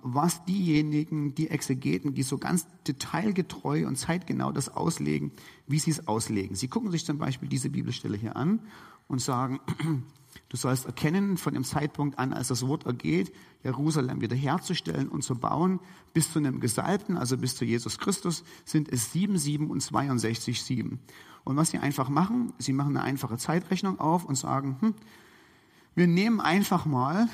was 0.02 0.46
diejenigen, 0.46 1.34
die 1.34 1.50
Exegeten, 1.50 2.14
die 2.14 2.24
so 2.24 2.38
ganz 2.38 2.68
detailgetreu 2.88 3.88
und 3.88 3.96
zeitgenau 3.96 4.52
das 4.52 4.70
auslegen, 4.70 5.32
wie 5.68 5.80
sie 5.80 5.92
es 5.92 6.08
auslegen. 6.08 6.56
Sie 6.56 6.68
gucken 6.68 6.92
sich 6.92 7.06
zum 7.06 7.18
Beispiel 7.18 7.50
diese 7.50 7.70
Bibelstelle 7.70 8.18
hier 8.18 8.36
an 8.36 8.60
und 9.08 9.22
sagen, 9.22 9.60
du 10.50 10.58
sollst 10.58 10.86
erkennen 10.86 11.38
von 11.38 11.54
dem 11.54 11.64
Zeitpunkt 11.64 12.20
an, 12.20 12.34
als 12.34 12.50
das 12.50 12.68
Wort 12.68 12.86
ergeht, 12.86 13.34
Jerusalem 13.64 14.22
wiederherzustellen 14.22 15.10
und 15.10 15.24
zu 15.24 15.36
bauen, 15.36 15.80
bis 16.14 16.32
zu 16.32 16.40
einem 16.40 16.60
Gesalbten, 16.60 17.18
also 17.18 17.38
bis 17.38 17.56
zu 17.56 17.66
Jesus 17.66 17.98
Christus, 17.98 18.44
sind 18.66 18.90
es 18.90 19.14
7, 19.14 19.38
7 19.38 19.72
und 19.72 19.80
62, 19.82 20.62
7. 20.62 21.00
Und 21.44 21.56
was 21.56 21.72
sie 21.72 21.80
einfach 21.80 22.10
machen, 22.10 22.54
sie 22.60 22.74
machen 22.74 22.98
eine 22.98 23.06
einfache 23.06 23.38
Zeitrechnung 23.38 24.00
auf 24.00 24.26
und 24.26 24.36
sagen, 24.36 24.78
hm, 24.80 24.94
wir 25.96 26.08
nehmen 26.08 26.42
einfach 26.42 26.86
mal 26.86 27.30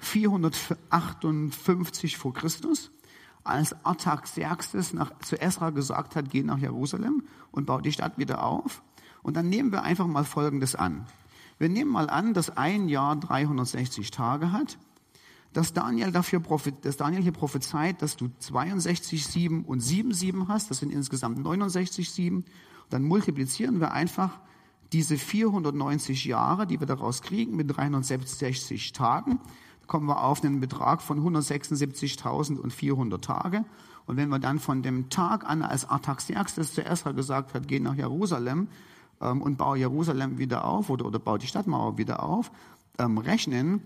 458 0.00 2.16
vor 2.16 2.34
Christus, 2.34 2.90
als 3.44 3.76
Artaxerxes 3.84 4.92
nach, 4.92 5.16
zu 5.20 5.40
Esra 5.40 5.70
gesagt 5.70 6.16
hat, 6.16 6.30
geh 6.30 6.42
nach 6.42 6.58
Jerusalem 6.58 7.22
und 7.52 7.66
baut 7.66 7.84
die 7.84 7.92
Stadt 7.92 8.18
wieder 8.18 8.44
auf. 8.44 8.82
Und 9.22 9.36
dann 9.36 9.48
nehmen 9.48 9.72
wir 9.72 9.82
einfach 9.82 10.06
mal 10.06 10.24
Folgendes 10.24 10.74
an. 10.74 11.06
Wir 11.58 11.68
nehmen 11.68 11.90
mal 11.90 12.10
an, 12.10 12.34
dass 12.34 12.56
ein 12.56 12.88
Jahr 12.88 13.16
360 13.16 14.10
Tage 14.10 14.52
hat, 14.52 14.78
dass 15.52 15.72
Daniel, 15.72 16.12
dafür 16.12 16.40
dass 16.82 16.96
Daniel 16.96 17.22
hier 17.22 17.32
prophezeit, 17.32 18.02
dass 18.02 18.16
du 18.16 18.30
62 18.38 19.26
7 19.26 19.64
und 19.64 19.80
7 19.80 20.12
7 20.12 20.48
hast, 20.48 20.70
das 20.70 20.78
sind 20.78 20.92
insgesamt 20.92 21.38
69 21.38 22.10
7 22.10 22.44
dann 22.90 23.04
multiplizieren 23.04 23.80
wir 23.80 23.92
einfach 23.92 24.38
diese 24.92 25.16
490 25.16 26.24
Jahre, 26.24 26.66
die 26.66 26.80
wir 26.80 26.86
daraus 26.86 27.22
kriegen, 27.22 27.56
mit 27.56 27.74
360 27.74 28.92
Tagen. 28.92 29.38
Kommen 29.90 30.06
wir 30.06 30.22
auf 30.22 30.42
einen 30.44 30.60
Betrag 30.60 31.02
von 31.02 31.18
176.400 31.18 33.20
Tage. 33.20 33.64
Und 34.06 34.16
wenn 34.16 34.28
wir 34.28 34.38
dann 34.38 34.60
von 34.60 34.84
dem 34.84 35.10
Tag 35.10 35.44
an, 35.44 35.62
als 35.62 35.84
Artaxerxes 35.84 36.74
zu 36.74 36.84
Esra 36.84 37.10
gesagt 37.10 37.54
hat, 37.54 37.66
geh 37.66 37.80
nach 37.80 37.96
Jerusalem 37.96 38.68
ähm, 39.20 39.42
und 39.42 39.58
baue 39.58 39.78
Jerusalem 39.78 40.38
wieder 40.38 40.64
auf 40.64 40.90
oder, 40.90 41.06
oder 41.06 41.18
baue 41.18 41.40
die 41.40 41.48
Stadtmauer 41.48 41.98
wieder 41.98 42.22
auf, 42.22 42.52
ähm, 43.00 43.18
rechnen, 43.18 43.82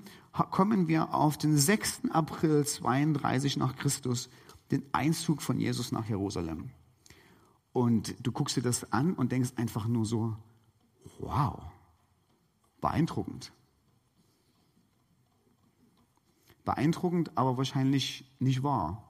kommen 0.50 0.88
wir 0.88 1.14
auf 1.14 1.38
den 1.38 1.56
6. 1.56 2.02
April 2.10 2.66
32 2.66 3.56
nach 3.56 3.74
Christus, 3.74 4.28
den 4.72 4.82
Einzug 4.92 5.40
von 5.40 5.58
Jesus 5.58 5.90
nach 5.90 6.06
Jerusalem. 6.06 6.68
Und 7.72 8.14
du 8.20 8.30
guckst 8.30 8.58
dir 8.58 8.62
das 8.62 8.92
an 8.92 9.14
und 9.14 9.32
denkst 9.32 9.52
einfach 9.56 9.88
nur 9.88 10.04
so, 10.04 10.36
wow, 11.18 11.62
beeindruckend. 12.82 13.52
Beeindruckend, 16.64 17.36
aber 17.36 17.56
wahrscheinlich 17.56 18.24
nicht 18.38 18.62
wahr. 18.62 19.02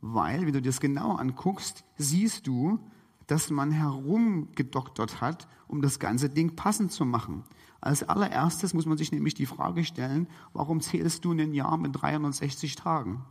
Weil, 0.00 0.40
wenn 0.40 0.52
du 0.52 0.60
dir 0.60 0.68
das 0.68 0.80
genau 0.80 1.16
anguckst, 1.16 1.84
siehst 1.96 2.46
du, 2.46 2.78
dass 3.26 3.50
man 3.50 3.70
herumgedoktert 3.70 5.20
hat, 5.20 5.48
um 5.66 5.80
das 5.80 5.98
ganze 5.98 6.28
Ding 6.28 6.56
passend 6.56 6.92
zu 6.92 7.04
machen. 7.04 7.44
Als 7.80 8.02
allererstes 8.02 8.74
muss 8.74 8.86
man 8.86 8.98
sich 8.98 9.12
nämlich 9.12 9.34
die 9.34 9.46
Frage 9.46 9.84
stellen, 9.84 10.26
warum 10.52 10.80
zählst 10.80 11.24
du 11.24 11.32
ein 11.32 11.54
Jahr 11.54 11.76
mit 11.76 12.00
360 12.00 12.76
Tagen? 12.76 13.24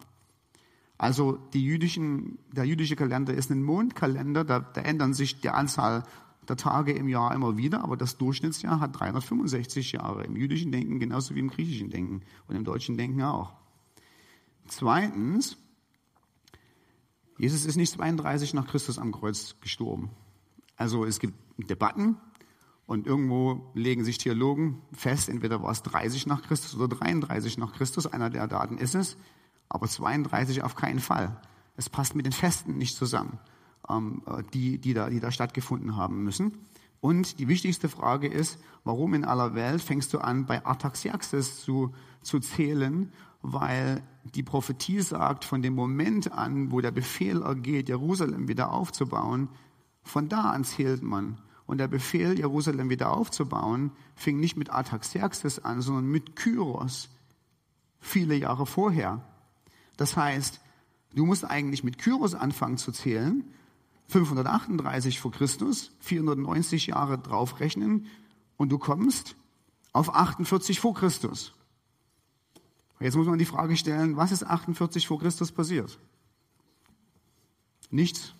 Also 0.98 1.38
die 1.54 1.64
jüdischen, 1.64 2.38
der 2.52 2.66
jüdische 2.66 2.96
Kalender 2.96 3.34
ist 3.34 3.52
ein 3.52 3.64
Mondkalender, 3.64 4.44
da, 4.44 4.60
da 4.60 4.82
ändern 4.82 5.14
sich 5.14 5.42
die 5.42 5.50
Anzahl 5.50 6.04
der 6.50 6.58
Tage 6.58 6.94
im 6.94 7.08
Jahr 7.08 7.34
immer 7.34 7.58
wieder, 7.58 7.84
aber 7.84 7.98
das 7.98 8.18
Durchschnittsjahr 8.18 8.80
hat 8.80 9.00
365 9.00 9.94
Jahre 9.94 10.24
im 10.24 10.36
jüdischen 10.36 10.72
Denken 10.72 11.00
genauso 11.00 11.36
wie 11.36 11.40
im 11.40 11.50
griechischen 11.50 11.90
Denken 11.90 12.22
und 12.48 12.56
im 12.56 12.64
deutschen 12.64 12.98
Denken 12.98 13.22
auch. 13.24 13.54
Zweitens, 14.68 15.58
Jesus 17.38 17.66
ist 17.66 17.76
nicht 17.76 17.92
32 17.92 18.54
nach 18.54 18.68
Christus 18.68 19.00
am 19.00 19.12
Kreuz 19.12 19.56
gestorben. 19.62 20.12
Also 20.76 21.06
es 21.06 21.20
gibt 21.20 21.36
Debatten 21.58 22.18
und 22.86 23.08
irgendwo 23.08 23.72
legen 23.74 24.04
sich 24.04 24.18
Theologen 24.18 24.82
fest, 24.92 25.30
entweder 25.30 25.62
war 25.62 25.72
es 25.72 25.84
30 25.84 26.28
nach 26.28 26.42
Christus 26.42 26.76
oder 26.76 26.96
33 26.96 27.58
nach 27.58 27.74
Christus, 27.74 28.08
einer 28.08 28.30
der 28.30 28.48
Daten 28.48 28.78
ist 28.78 28.96
es 28.96 29.18
aber 29.74 29.88
32 29.88 30.64
auf 30.64 30.76
keinen 30.76 31.00
Fall. 31.00 31.42
Es 31.76 31.90
passt 31.90 32.16
mit 32.16 32.26
den 32.26 32.32
Festen 32.32 32.78
nicht 32.78 32.96
zusammen, 32.96 33.40
die, 34.54 34.78
die, 34.78 34.94
da, 34.94 35.10
die 35.10 35.20
da 35.20 35.32
stattgefunden 35.32 35.96
haben 35.96 36.24
müssen. 36.24 36.54
Und 37.02 37.40
die 37.40 37.50
wichtigste 37.50 37.90
Frage 37.90 38.28
ist, 38.28 38.60
warum 38.86 39.14
in 39.14 39.26
aller 39.26 39.56
Welt 39.56 39.82
fängst 39.82 40.14
du 40.14 40.20
an, 40.20 40.46
bei 40.46 40.66
Artaxerxes 40.66 41.62
zu, 41.62 41.94
zu 42.22 42.40
zählen, 42.40 43.12
weil 43.42 44.02
die 44.24 44.42
Prophetie 44.42 45.02
sagt, 45.02 45.44
von 45.44 45.62
dem 45.62 45.76
Moment 45.76 46.32
an, 46.32 46.72
wo 46.72 46.80
der 46.80 46.92
Befehl 46.92 47.42
ergeht, 47.42 47.90
Jerusalem 47.90 48.48
wieder 48.48 48.72
aufzubauen, 48.72 49.50
von 50.02 50.30
da 50.30 50.52
an 50.52 50.64
zählt 50.64 51.04
man. 51.04 51.40
Und 51.66 51.80
der 51.80 51.90
Befehl, 51.90 52.38
Jerusalem 52.38 52.90
wieder 52.90 53.12
aufzubauen, 53.12 53.92
fing 54.16 54.40
nicht 54.40 54.56
mit 54.56 54.70
Artaxerxes 54.70 55.64
an, 55.64 55.82
sondern 55.82 56.06
mit 56.06 56.38
Kyros, 56.38 57.10
viele 58.00 58.36
Jahre 58.36 58.66
vorher. 58.66 59.22
Das 59.98 60.16
heißt, 60.16 60.62
du 61.16 61.26
musst 61.26 61.44
eigentlich 61.44 61.84
mit 61.84 61.98
Kyros 61.98 62.34
anfangen 62.34 62.78
zu 62.78 62.94
zählen, 62.94 63.44
538 64.08 65.20
vor 65.20 65.32
Christus, 65.32 65.92
490 66.00 66.88
Jahre 66.88 67.18
draufrechnen 67.18 68.08
und 68.58 68.70
du 68.70 68.78
kommst 68.78 69.36
auf 69.92 70.14
48 70.14 70.80
vor 70.80 70.94
Christus. 70.94 71.54
Jetzt 73.00 73.16
muss 73.16 73.28
man 73.28 73.40
die 73.40 73.46
Frage 73.46 73.76
stellen, 73.76 74.18
was 74.18 74.32
ist 74.32 74.44
48 74.44 75.08
vor 75.08 75.20
Christus 75.20 75.52
passiert? 75.52 76.00
Nichts. 77.90 78.34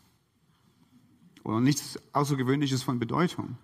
Oder 1.44 1.60
nichts 1.60 2.00
Außergewöhnliches 2.14 2.82
von 2.84 3.00
Bedeutung. 3.00 3.58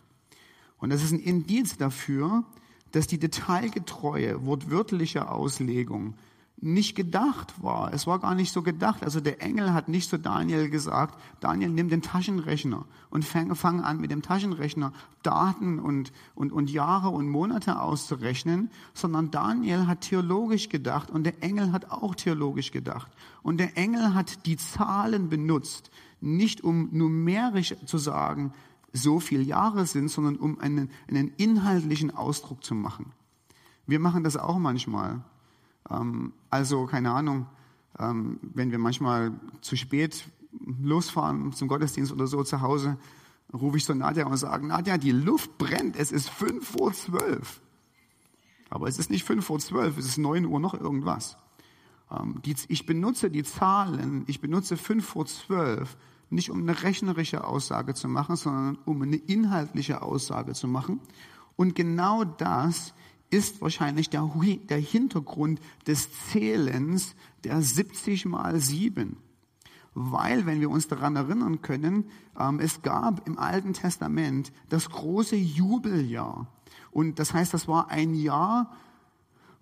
Und 0.77 0.89
das 0.89 1.03
ist 1.03 1.11
ein 1.11 1.19
Indiz 1.19 1.77
dafür, 1.77 2.43
dass 2.91 3.07
die 3.07 3.19
detailgetreue, 3.19 4.45
wortwörtliche 4.45 5.29
Auslegung 5.29 6.15
nicht 6.61 6.95
gedacht 6.95 7.63
war. 7.63 7.93
Es 7.93 8.05
war 8.05 8.19
gar 8.19 8.35
nicht 8.35 8.51
so 8.51 8.61
gedacht. 8.61 9.03
Also 9.03 9.21
der 9.21 9.41
Engel 9.41 9.73
hat 9.73 9.87
nicht 9.87 10.09
zu 10.09 10.17
Daniel 10.17 10.69
gesagt, 10.69 11.17
Daniel, 11.39 11.69
nimm 11.69 11.89
den 11.89 12.01
Taschenrechner 12.01 12.85
und 13.09 13.23
fang, 13.23 13.55
fang 13.55 13.81
an 13.81 13.99
mit 13.99 14.11
dem 14.11 14.21
Taschenrechner 14.21 14.91
Daten 15.23 15.79
und, 15.79 16.11
und, 16.35 16.51
und 16.51 16.69
Jahre 16.69 17.09
und 17.09 17.29
Monate 17.29 17.81
auszurechnen, 17.81 18.69
sondern 18.93 19.31
Daniel 19.31 19.87
hat 19.87 20.01
theologisch 20.01 20.69
gedacht 20.69 21.09
und 21.11 21.23
der 21.23 21.41
Engel 21.41 21.71
hat 21.71 21.91
auch 21.91 22.15
theologisch 22.15 22.71
gedacht. 22.71 23.11
Und 23.41 23.57
der 23.57 23.77
Engel 23.77 24.13
hat 24.13 24.45
die 24.45 24.57
Zahlen 24.57 25.29
benutzt, 25.29 25.91
nicht 26.19 26.61
um 26.61 26.89
numerisch 26.91 27.75
zu 27.85 27.97
sagen, 27.97 28.53
so 28.91 29.19
viele 29.19 29.43
Jahre 29.43 29.85
sind, 29.85 30.09
sondern 30.09 30.35
um 30.35 30.59
einen, 30.59 30.89
einen 31.07 31.29
inhaltlichen 31.37 32.15
Ausdruck 32.15 32.63
zu 32.63 32.75
machen. 32.75 33.13
Wir 33.87 33.99
machen 33.99 34.23
das 34.23 34.35
auch 34.35 34.57
manchmal. 34.57 35.21
Ähm, 35.89 36.33
also, 36.49 36.85
keine 36.85 37.11
Ahnung, 37.11 37.47
ähm, 37.97 38.39
wenn 38.41 38.71
wir 38.71 38.79
manchmal 38.79 39.31
zu 39.61 39.75
spät 39.75 40.29
losfahren 40.81 41.53
zum 41.53 41.67
Gottesdienst 41.67 42.11
oder 42.11 42.27
so 42.27 42.43
zu 42.43 42.61
Hause, 42.61 42.97
rufe 43.53 43.77
ich 43.77 43.85
so 43.85 43.93
Nadja 43.93 44.25
und 44.25 44.37
sage, 44.37 44.65
Nadja, 44.65 44.97
die 44.97 45.11
Luft 45.11 45.57
brennt, 45.57 45.95
es 45.95 46.11
ist 46.11 46.29
fünf 46.29 46.67
vor 46.67 46.93
zwölf. 46.93 47.61
Aber 48.69 48.87
es 48.87 48.99
ist 48.99 49.09
nicht 49.09 49.23
fünf 49.23 49.45
vor 49.45 49.59
zwölf, 49.59 49.97
es 49.97 50.05
ist 50.05 50.17
neun 50.17 50.45
Uhr 50.45 50.59
noch 50.59 50.73
irgendwas. 50.73 51.37
Ähm, 52.11 52.41
ich 52.43 52.85
benutze 52.85 53.29
die 53.29 53.43
Zahlen, 53.43 54.23
ich 54.27 54.41
benutze 54.41 54.77
fünf 54.77 55.05
vor 55.05 55.25
zwölf, 55.25 55.97
nicht 56.29 56.51
um 56.51 56.59
eine 56.59 56.83
rechnerische 56.83 57.43
Aussage 57.43 57.95
zu 57.95 58.07
machen, 58.07 58.35
sondern 58.35 58.77
um 58.85 59.01
eine 59.01 59.15
inhaltliche 59.15 60.01
Aussage 60.03 60.53
zu 60.53 60.67
machen. 60.67 60.99
Und 61.55 61.75
genau 61.75 62.23
das 62.23 62.93
ist 63.29 63.61
wahrscheinlich 63.61 64.09
der, 64.09 64.29
der 64.69 64.79
Hintergrund 64.79 65.59
des 65.87 66.09
Zählens 66.31 67.15
der 67.43 67.61
70 67.61 68.25
mal 68.25 68.59
7. 68.59 69.17
Weil, 69.93 70.45
wenn 70.45 70.61
wir 70.61 70.69
uns 70.69 70.87
daran 70.87 71.15
erinnern 71.15 71.61
können, 71.61 72.05
ähm, 72.39 72.59
es 72.59 72.81
gab 72.81 73.27
im 73.27 73.37
Alten 73.37 73.73
Testament 73.73 74.51
das 74.69 74.89
große 74.89 75.35
Jubeljahr. 75.35 76.47
Und 76.91 77.19
das 77.19 77.33
heißt, 77.33 77.53
das 77.53 77.67
war 77.67 77.89
ein 77.89 78.13
Jahr, 78.15 78.75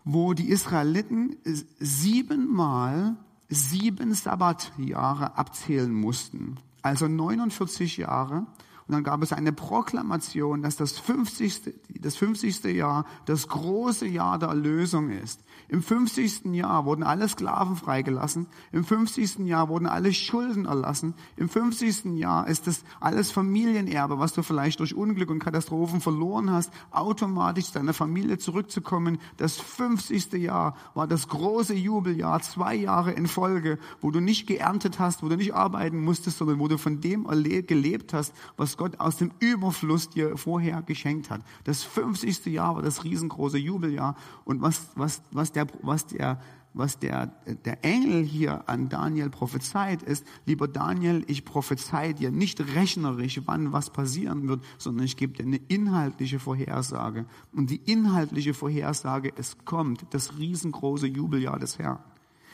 wo 0.03 0.33
die 0.33 0.49
Israeliten 0.49 1.35
siebenmal 1.79 3.17
sieben 3.49 4.13
Sabbatjahre 4.13 5.37
abzählen 5.37 5.93
mussten. 5.93 6.55
Also 6.81 7.07
49 7.07 7.97
Jahre. 7.97 8.45
Und 8.87 8.93
dann 8.93 9.03
gab 9.03 9.21
es 9.21 9.33
eine 9.33 9.51
Proklamation, 9.51 10.61
dass 10.61 10.77
das 10.77 10.97
50. 10.97 11.73
das 11.99 12.15
50. 12.15 12.63
Jahr 12.65 13.05
das 13.25 13.47
große 13.49 14.07
Jahr 14.07 14.39
der 14.39 14.49
Erlösung 14.49 15.09
ist. 15.09 15.41
Im 15.69 15.83
50. 15.83 16.45
Jahr 16.53 16.85
wurden 16.85 17.03
alle 17.03 17.27
Sklaven 17.27 17.75
freigelassen. 17.75 18.47
Im 18.71 18.85
50. 18.85 19.39
Jahr 19.39 19.67
wurden 19.67 19.85
alle 19.85 20.13
Schulden 20.13 20.65
erlassen. 20.65 21.13
Im 21.35 21.49
50. 21.49 22.17
Jahr 22.17 22.47
ist 22.47 22.67
das 22.67 22.83
alles 23.01 23.31
Familienerbe, 23.31 24.17
was 24.17 24.33
du 24.33 24.43
vielleicht 24.43 24.79
durch 24.79 24.95
Unglück 24.95 25.29
und 25.29 25.39
Katastrophen 25.39 25.99
verloren 25.99 26.51
hast, 26.51 26.71
automatisch 26.91 27.65
zu 27.65 27.73
deiner 27.73 27.93
Familie 27.93 28.37
zurückzukommen. 28.37 29.19
Das 29.35 29.57
50. 29.57 30.33
Jahr 30.33 30.75
war 30.93 31.07
das 31.07 31.27
große 31.27 31.73
Jubeljahr, 31.73 32.41
zwei 32.41 32.75
Jahre 32.75 33.11
in 33.11 33.27
Folge, 33.27 33.77
wo 33.99 34.11
du 34.11 34.21
nicht 34.21 34.47
geerntet 34.47 34.99
hast, 34.99 35.21
wo 35.21 35.27
du 35.27 35.35
nicht 35.35 35.53
arbeiten 35.53 35.99
musstest, 35.99 36.37
sondern 36.37 36.59
wo 36.59 36.69
du 36.69 36.77
von 36.77 37.01
dem 37.01 37.27
gelebt 37.67 38.13
hast, 38.13 38.33
was 38.55 38.77
Gott 38.77 38.99
aus 38.99 39.17
dem 39.17 39.31
Überfluss 39.39 40.09
dir 40.09 40.37
vorher 40.37 40.81
geschenkt 40.81 41.29
hat. 41.29 41.41
Das 41.65 41.83
50. 41.83 42.45
Jahr 42.45 42.75
war 42.75 42.81
das 42.81 43.03
riesengroße 43.03 43.57
Jubeljahr. 43.57 44.15
Und 44.45 44.61
was, 44.61 44.87
was, 44.95 45.21
was 45.31 45.51
der, 45.57 45.67
was 45.81 46.05
der, 46.05 46.39
was 46.73 46.99
der, 46.99 47.27
der 47.65 47.83
Engel 47.83 48.23
hier 48.23 48.69
an 48.69 48.89
Daniel 48.89 49.29
prophezeit 49.29 50.03
ist, 50.03 50.25
lieber 50.45 50.67
Daniel, 50.67 51.23
ich 51.27 51.43
prophezei 51.43 52.13
dir 52.13 52.31
nicht 52.31 52.61
rechnerisch, 52.75 53.41
wann 53.45 53.73
was 53.73 53.89
passieren 53.89 54.47
wird, 54.47 54.63
sondern 54.77 55.05
ich 55.05 55.17
gebe 55.17 55.33
dir 55.33 55.43
eine 55.43 55.57
inhaltliche 55.57 56.39
Vorhersage. 56.39 57.25
Und 57.51 57.69
die 57.69 57.81
inhaltliche 57.91 58.53
Vorhersage, 58.53 59.33
es 59.35 59.57
kommt 59.65 60.05
das 60.11 60.37
riesengroße 60.37 61.07
Jubeljahr 61.07 61.59
des 61.59 61.79
Herrn. 61.79 61.99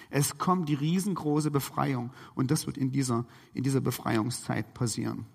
Es 0.10 0.38
kommt 0.38 0.70
die 0.70 0.76
riesengroße 0.76 1.52
Befreiung 1.52 2.12
und 2.36 2.52
das 2.52 2.66
wird 2.68 2.78
in 2.78 2.92
dieser, 2.92 3.26
in 3.54 3.64
dieser 3.64 3.82
Befreiungszeit 3.82 4.74
passieren. 4.74 5.26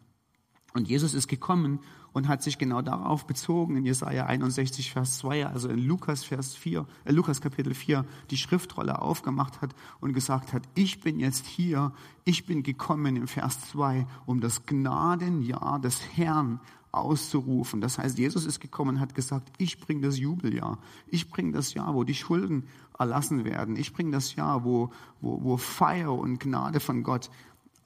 Und 0.75 0.89
Jesus 0.89 1.15
ist 1.15 1.29
gekommen 1.29 1.81
und 2.13 2.29
hat 2.29 2.43
sich 2.43 2.59
genau 2.59 2.83
darauf 2.83 3.27
bezogen 3.27 3.77
in 3.77 3.85
Jesaja 3.85 4.27
61, 4.27 4.93
Vers 4.93 5.19
2, 5.19 5.47
also 5.47 5.69
in 5.69 5.79
Lukas, 5.79 6.25
Vers 6.25 6.55
4, 6.55 6.87
äh, 7.05 7.13
Lukas 7.13 7.41
Kapitel 7.41 7.75
4, 7.75 8.05
die 8.31 8.37
Schriftrolle 8.37 9.01
aufgemacht 9.01 9.61
hat 9.63 9.75
und 10.01 10.13
gesagt 10.13 10.53
hat, 10.53 10.63
ich 10.75 11.01
bin 11.01 11.21
jetzt 11.21 11.47
hier, 11.47 11.93
ich 12.25 12.45
bin 12.45 12.63
gekommen 12.63 13.17
im 13.17 13.29
Vers 13.29 13.61
2, 13.71 14.07
um 14.27 14.41
das 14.41 14.67
Gnadenjahr 14.67 15.81
des 15.81 16.01
Herrn 16.17 16.61
auszurufen. 16.93 17.81
Das 17.81 17.99
heißt, 17.99 18.19
Jesus 18.19 18.47
ist 18.47 18.61
gekommen 18.61 18.97
und 18.97 19.01
hat 19.01 19.15
gesagt, 19.15 19.53
ich 19.59 19.79
bringe 19.79 20.03
das 20.03 20.19
Jubeljahr. 20.19 20.79
Ich 21.07 21.31
bringe 21.31 21.53
das 21.53 21.75
Jahr, 21.75 21.95
wo 21.95 22.05
die 22.05 22.15
Schulden 22.15 22.65
erlassen 22.99 23.45
werden. 23.45 23.77
Ich 23.77 23.93
bringe 23.93 24.11
das 24.11 24.35
Jahr, 24.35 24.65
wo, 24.65 24.91
wo, 25.21 25.43
wo 25.43 25.57
Feier 25.57 26.13
und 26.13 26.41
Gnade 26.41 26.81
von 26.81 27.03
Gott 27.03 27.31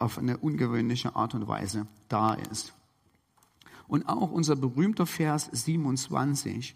auf 0.03 0.19
eine 0.19 0.37
ungewöhnliche 0.37 1.17
Art 1.17 1.35
und 1.35 1.49
Weise 1.49 1.87
da 2.09 2.35
ist. 2.35 2.75
Und 3.89 4.09
auch 4.09 4.31
unser 4.31 4.57
berühmter 4.57 5.07
Vers 5.07 5.49
27 5.53 6.75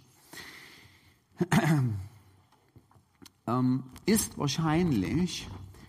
ähm, 3.47 3.83
ist 4.07 4.39
wahrscheinlich 4.39 5.49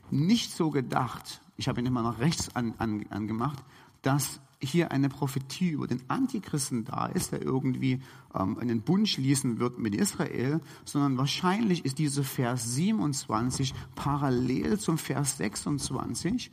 nicht 0.09 0.51
so 0.51 0.71
gedacht, 0.71 1.41
ich 1.57 1.67
habe 1.67 1.79
ihn 1.79 1.85
immer 1.85 2.01
nach 2.01 2.19
rechts 2.19 2.55
an, 2.55 2.73
an, 2.77 3.05
angemacht, 3.09 3.63
dass 4.01 4.39
hier 4.59 4.91
eine 4.91 5.09
Prophetie 5.09 5.69
über 5.69 5.85
den 5.85 6.01
Antichristen 6.09 6.85
da 6.85 7.05
ist, 7.05 7.31
der 7.31 7.41
irgendwie 7.43 8.01
ähm, 8.33 8.57
einen 8.57 8.81
Bund 8.81 9.07
schließen 9.07 9.59
wird 9.59 9.77
mit 9.77 9.93
Israel, 9.93 10.61
sondern 10.85 11.17
wahrscheinlich 11.17 11.85
ist 11.85 11.99
dieser 11.99 12.23
Vers 12.23 12.73
27 12.73 13.73
parallel 13.95 14.79
zum 14.79 14.97
Vers 14.97 15.37
26 15.37 16.51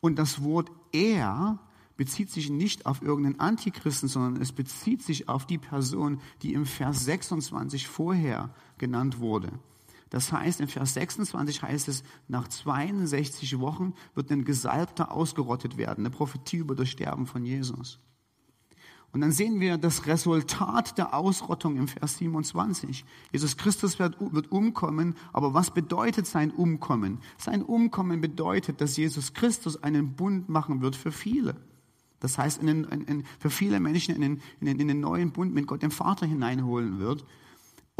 und 0.00 0.18
das 0.18 0.42
Wort 0.42 0.70
er 0.92 1.58
bezieht 1.96 2.30
sich 2.30 2.48
nicht 2.48 2.86
auf 2.86 3.02
irgendeinen 3.02 3.40
Antichristen, 3.40 4.08
sondern 4.08 4.40
es 4.40 4.52
bezieht 4.52 5.02
sich 5.02 5.28
auf 5.28 5.46
die 5.46 5.58
Person, 5.58 6.20
die 6.42 6.54
im 6.54 6.64
Vers 6.64 7.04
26 7.04 7.86
vorher 7.88 8.54
genannt 8.78 9.20
wurde. 9.20 9.52
Das 10.08 10.32
heißt, 10.32 10.60
im 10.60 10.68
Vers 10.68 10.94
26 10.94 11.62
heißt 11.62 11.88
es, 11.88 12.02
nach 12.26 12.48
62 12.48 13.60
Wochen 13.60 13.94
wird 14.14 14.30
ein 14.30 14.44
Gesalbter 14.44 15.12
ausgerottet 15.12 15.76
werden, 15.76 16.04
eine 16.04 16.10
Prophetie 16.10 16.56
über 16.56 16.74
das 16.74 16.88
Sterben 16.88 17.26
von 17.26 17.44
Jesus. 17.44 18.00
Und 19.12 19.22
dann 19.22 19.32
sehen 19.32 19.58
wir 19.58 19.76
das 19.76 20.06
Resultat 20.06 20.96
der 20.96 21.14
Ausrottung 21.14 21.76
im 21.76 21.88
Vers 21.88 22.18
27. 22.18 23.04
Jesus 23.32 23.56
Christus 23.56 23.98
wird, 23.98 24.16
wird 24.20 24.52
umkommen, 24.52 25.16
aber 25.32 25.52
was 25.52 25.72
bedeutet 25.72 26.26
sein 26.26 26.52
Umkommen? 26.52 27.18
Sein 27.36 27.62
Umkommen 27.62 28.20
bedeutet, 28.20 28.80
dass 28.80 28.96
Jesus 28.96 29.34
Christus 29.34 29.82
einen 29.82 30.14
Bund 30.14 30.48
machen 30.48 30.80
wird 30.80 30.94
für 30.94 31.10
viele. 31.10 31.56
Das 32.20 32.38
heißt, 32.38 32.60
in 32.60 32.66
den, 32.66 32.84
in, 32.84 33.24
für 33.38 33.50
viele 33.50 33.80
Menschen 33.80 34.14
in 34.14 34.20
den, 34.20 34.42
in, 34.60 34.66
den, 34.66 34.78
in 34.78 34.88
den 34.88 35.00
neuen 35.00 35.32
Bund 35.32 35.54
mit 35.54 35.66
Gott 35.66 35.82
dem 35.82 35.90
Vater 35.90 36.26
hineinholen 36.26 37.00
wird. 37.00 37.24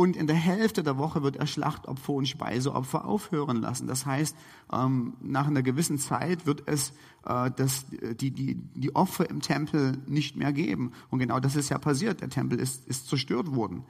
Und 0.01 0.17
in 0.17 0.27
der 0.27 0.35
Hälfte 0.35 0.83
der 0.83 0.97
Woche 0.97 1.23
wird 1.23 1.37
er 1.37 1.47
Schlachtopfer 1.47 2.15
und 2.15 2.27
Speiseopfer 2.27 3.05
aufhören 3.05 3.59
lassen. 3.59 3.87
Das 3.87 4.07
heißt, 4.07 4.35
ähm, 4.73 5.13
nach 5.21 5.47
einer 5.47 5.63
gewissen 5.63 5.99
Zeit 5.99 6.47
wird 6.47 6.63
es 6.65 6.95
äh, 7.27 7.51
das, 7.55 7.85
die, 8.19 8.31
die, 8.31 8.55
die 8.55 8.97
Opfer 8.97 9.29
im 9.29 9.43
Tempel 9.43 9.99
nicht 10.07 10.37
mehr 10.37 10.55
geben. 10.55 10.93
Und 11.11 11.19
genau 11.19 11.39
das 11.39 11.55
ist 11.55 11.69
ja 11.69 11.77
passiert. 11.77 12.23
Der 12.23 12.31
Tempel 12.31 12.59
ist, 12.59 12.89
ist 12.89 13.09
zerstört 13.09 13.55
worden. 13.55 13.85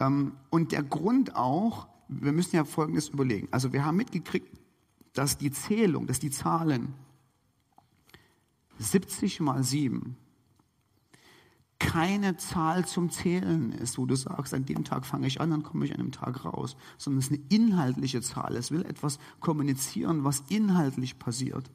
Ähm, 0.00 0.32
und 0.48 0.72
der 0.72 0.82
Grund 0.82 1.36
auch, 1.36 1.88
wir 2.08 2.32
müssen 2.32 2.56
ja 2.56 2.64
Folgendes 2.64 3.10
überlegen. 3.10 3.48
Also 3.50 3.74
wir 3.74 3.84
haben 3.84 3.98
mitgekriegt, 3.98 4.48
dass 5.12 5.36
die 5.36 5.50
Zählung, 5.50 6.06
dass 6.06 6.20
die 6.20 6.30
Zahlen 6.30 6.94
70 8.78 9.40
mal 9.40 9.62
7 9.62 10.16
keine 11.84 12.36
Zahl 12.38 12.86
zum 12.86 13.10
Zählen 13.10 13.72
ist, 13.72 13.98
wo 13.98 14.06
du 14.06 14.16
sagst, 14.16 14.54
an 14.54 14.64
dem 14.64 14.84
Tag 14.84 15.04
fange 15.04 15.26
ich 15.26 15.40
an, 15.40 15.50
dann 15.50 15.62
komme 15.62 15.84
ich 15.84 15.92
an 15.92 15.98
dem 15.98 16.12
Tag 16.12 16.44
raus, 16.44 16.76
sondern 16.96 17.18
es 17.18 17.26
ist 17.26 17.32
eine 17.32 17.42
inhaltliche 17.50 18.22
Zahl. 18.22 18.56
Es 18.56 18.70
will 18.70 18.82
etwas 18.86 19.18
kommunizieren, 19.40 20.24
was 20.24 20.42
inhaltlich 20.48 21.18
passiert. 21.18 21.70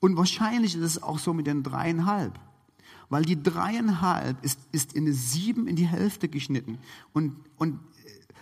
Und 0.00 0.16
wahrscheinlich 0.16 0.74
ist 0.74 0.82
es 0.82 1.02
auch 1.02 1.18
so 1.18 1.32
mit 1.32 1.46
den 1.46 1.62
dreieinhalb. 1.62 2.38
Weil 3.08 3.24
die 3.24 3.42
dreieinhalb 3.42 4.44
ist, 4.44 4.60
ist 4.70 4.92
in 4.92 5.04
eine 5.04 5.14
sieben 5.14 5.66
in 5.66 5.76
die 5.76 5.86
Hälfte 5.86 6.28
geschnitten. 6.28 6.78
Und, 7.12 7.36
und 7.56 7.78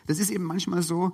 das 0.06 0.18
ist 0.18 0.30
eben 0.30 0.44
manchmal 0.44 0.82
so, 0.82 1.12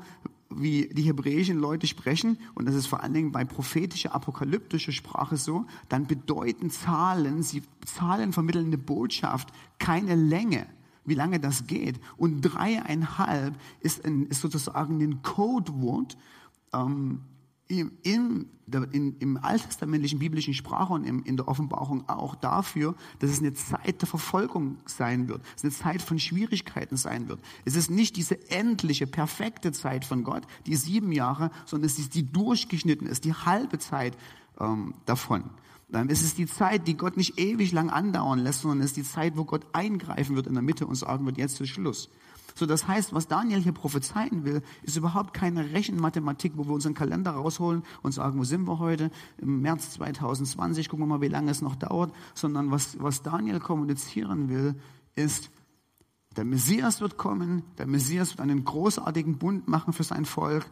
wie 0.48 0.88
die 0.88 1.02
hebräischen 1.02 1.58
Leute 1.58 1.86
sprechen, 1.86 2.38
und 2.54 2.66
das 2.66 2.74
ist 2.74 2.86
vor 2.86 3.02
allen 3.02 3.14
Dingen 3.14 3.32
bei 3.32 3.44
prophetischer, 3.44 4.14
apokalyptischer 4.14 4.92
Sprache 4.92 5.36
so, 5.36 5.66
dann 5.88 6.06
bedeuten 6.06 6.70
Zahlen, 6.70 7.42
sie 7.42 7.62
Zahlen 7.84 8.32
vermitteln 8.32 8.66
eine 8.66 8.78
Botschaft, 8.78 9.48
keine 9.78 10.14
Länge, 10.14 10.66
wie 11.04 11.14
lange 11.14 11.40
das 11.40 11.66
geht. 11.66 12.00
Und 12.16 12.40
dreieinhalb 12.42 13.54
ist, 13.80 14.04
ein, 14.04 14.26
ist 14.26 14.40
sozusagen 14.40 15.00
ein 15.00 15.22
Codewort, 15.22 16.16
ähm, 16.72 17.20
im, 17.68 17.92
im, 18.02 18.46
in, 18.92 19.16
im 19.18 19.36
alttestamentlichen 19.36 20.18
biblischen 20.18 20.54
Sprache 20.54 20.92
und 20.92 21.04
im, 21.04 21.24
in 21.24 21.36
der 21.36 21.48
Offenbarung 21.48 22.08
auch 22.08 22.34
dafür, 22.34 22.94
dass 23.18 23.30
es 23.30 23.40
eine 23.40 23.54
Zeit 23.54 24.00
der 24.02 24.08
Verfolgung 24.08 24.78
sein 24.86 25.28
wird, 25.28 25.42
es 25.56 25.64
eine 25.64 25.72
Zeit 25.72 26.02
von 26.02 26.18
Schwierigkeiten 26.18 26.96
sein 26.96 27.28
wird. 27.28 27.40
Es 27.64 27.74
ist 27.74 27.90
nicht 27.90 28.16
diese 28.16 28.50
endliche, 28.50 29.06
perfekte 29.06 29.72
Zeit 29.72 30.04
von 30.04 30.24
Gott, 30.24 30.42
die 30.66 30.76
sieben 30.76 31.12
Jahre, 31.12 31.50
sondern 31.64 31.86
es 31.86 31.98
ist 31.98 32.14
die 32.14 32.30
durchgeschnitten 32.30 33.06
ist, 33.06 33.24
die 33.24 33.34
halbe 33.34 33.78
Zeit 33.78 34.16
ähm, 34.60 34.94
davon. 35.04 35.50
Dann 35.88 36.08
ist 36.08 36.22
es 36.22 36.34
die 36.34 36.46
Zeit, 36.46 36.88
die 36.88 36.96
Gott 36.96 37.16
nicht 37.16 37.38
ewig 37.38 37.72
lang 37.72 37.90
andauern 37.90 38.40
lässt, 38.40 38.62
sondern 38.62 38.80
es 38.80 38.86
ist 38.86 38.96
die 38.96 39.04
Zeit, 39.04 39.36
wo 39.36 39.44
Gott 39.44 39.66
eingreifen 39.72 40.34
wird 40.34 40.48
in 40.48 40.54
der 40.54 40.62
Mitte 40.62 40.86
und 40.86 40.96
sagen 40.96 41.24
wird, 41.26 41.38
jetzt 41.38 41.60
ist 41.60 41.68
Schluss. 41.68 42.10
So, 42.56 42.64
das 42.64 42.88
heißt, 42.88 43.12
was 43.12 43.28
Daniel 43.28 43.60
hier 43.60 43.72
prophezeien 43.72 44.44
will, 44.44 44.62
ist 44.82 44.96
überhaupt 44.96 45.34
keine 45.34 45.72
Rechenmathematik, 45.72 46.52
wo 46.56 46.64
wir 46.64 46.72
unseren 46.72 46.94
Kalender 46.94 47.32
rausholen 47.32 47.82
und 48.02 48.12
sagen, 48.12 48.38
wo 48.38 48.44
sind 48.44 48.66
wir 48.66 48.78
heute? 48.78 49.10
Im 49.38 49.60
März 49.60 49.90
2020, 49.92 50.88
gucken 50.88 51.06
wir 51.06 51.16
mal, 51.16 51.20
wie 51.20 51.28
lange 51.28 51.50
es 51.50 51.60
noch 51.60 51.76
dauert, 51.76 52.12
sondern 52.34 52.70
was, 52.70 52.98
was 52.98 53.22
Daniel 53.22 53.60
kommunizieren 53.60 54.48
will, 54.48 54.74
ist, 55.14 55.50
der 56.36 56.44
Messias 56.44 57.00
wird 57.00 57.18
kommen, 57.18 57.62
der 57.78 57.86
Messias 57.86 58.30
wird 58.30 58.40
einen 58.40 58.64
großartigen 58.64 59.38
Bund 59.38 59.68
machen 59.68 59.92
für 59.92 60.04
sein 60.04 60.24
Volk 60.24 60.66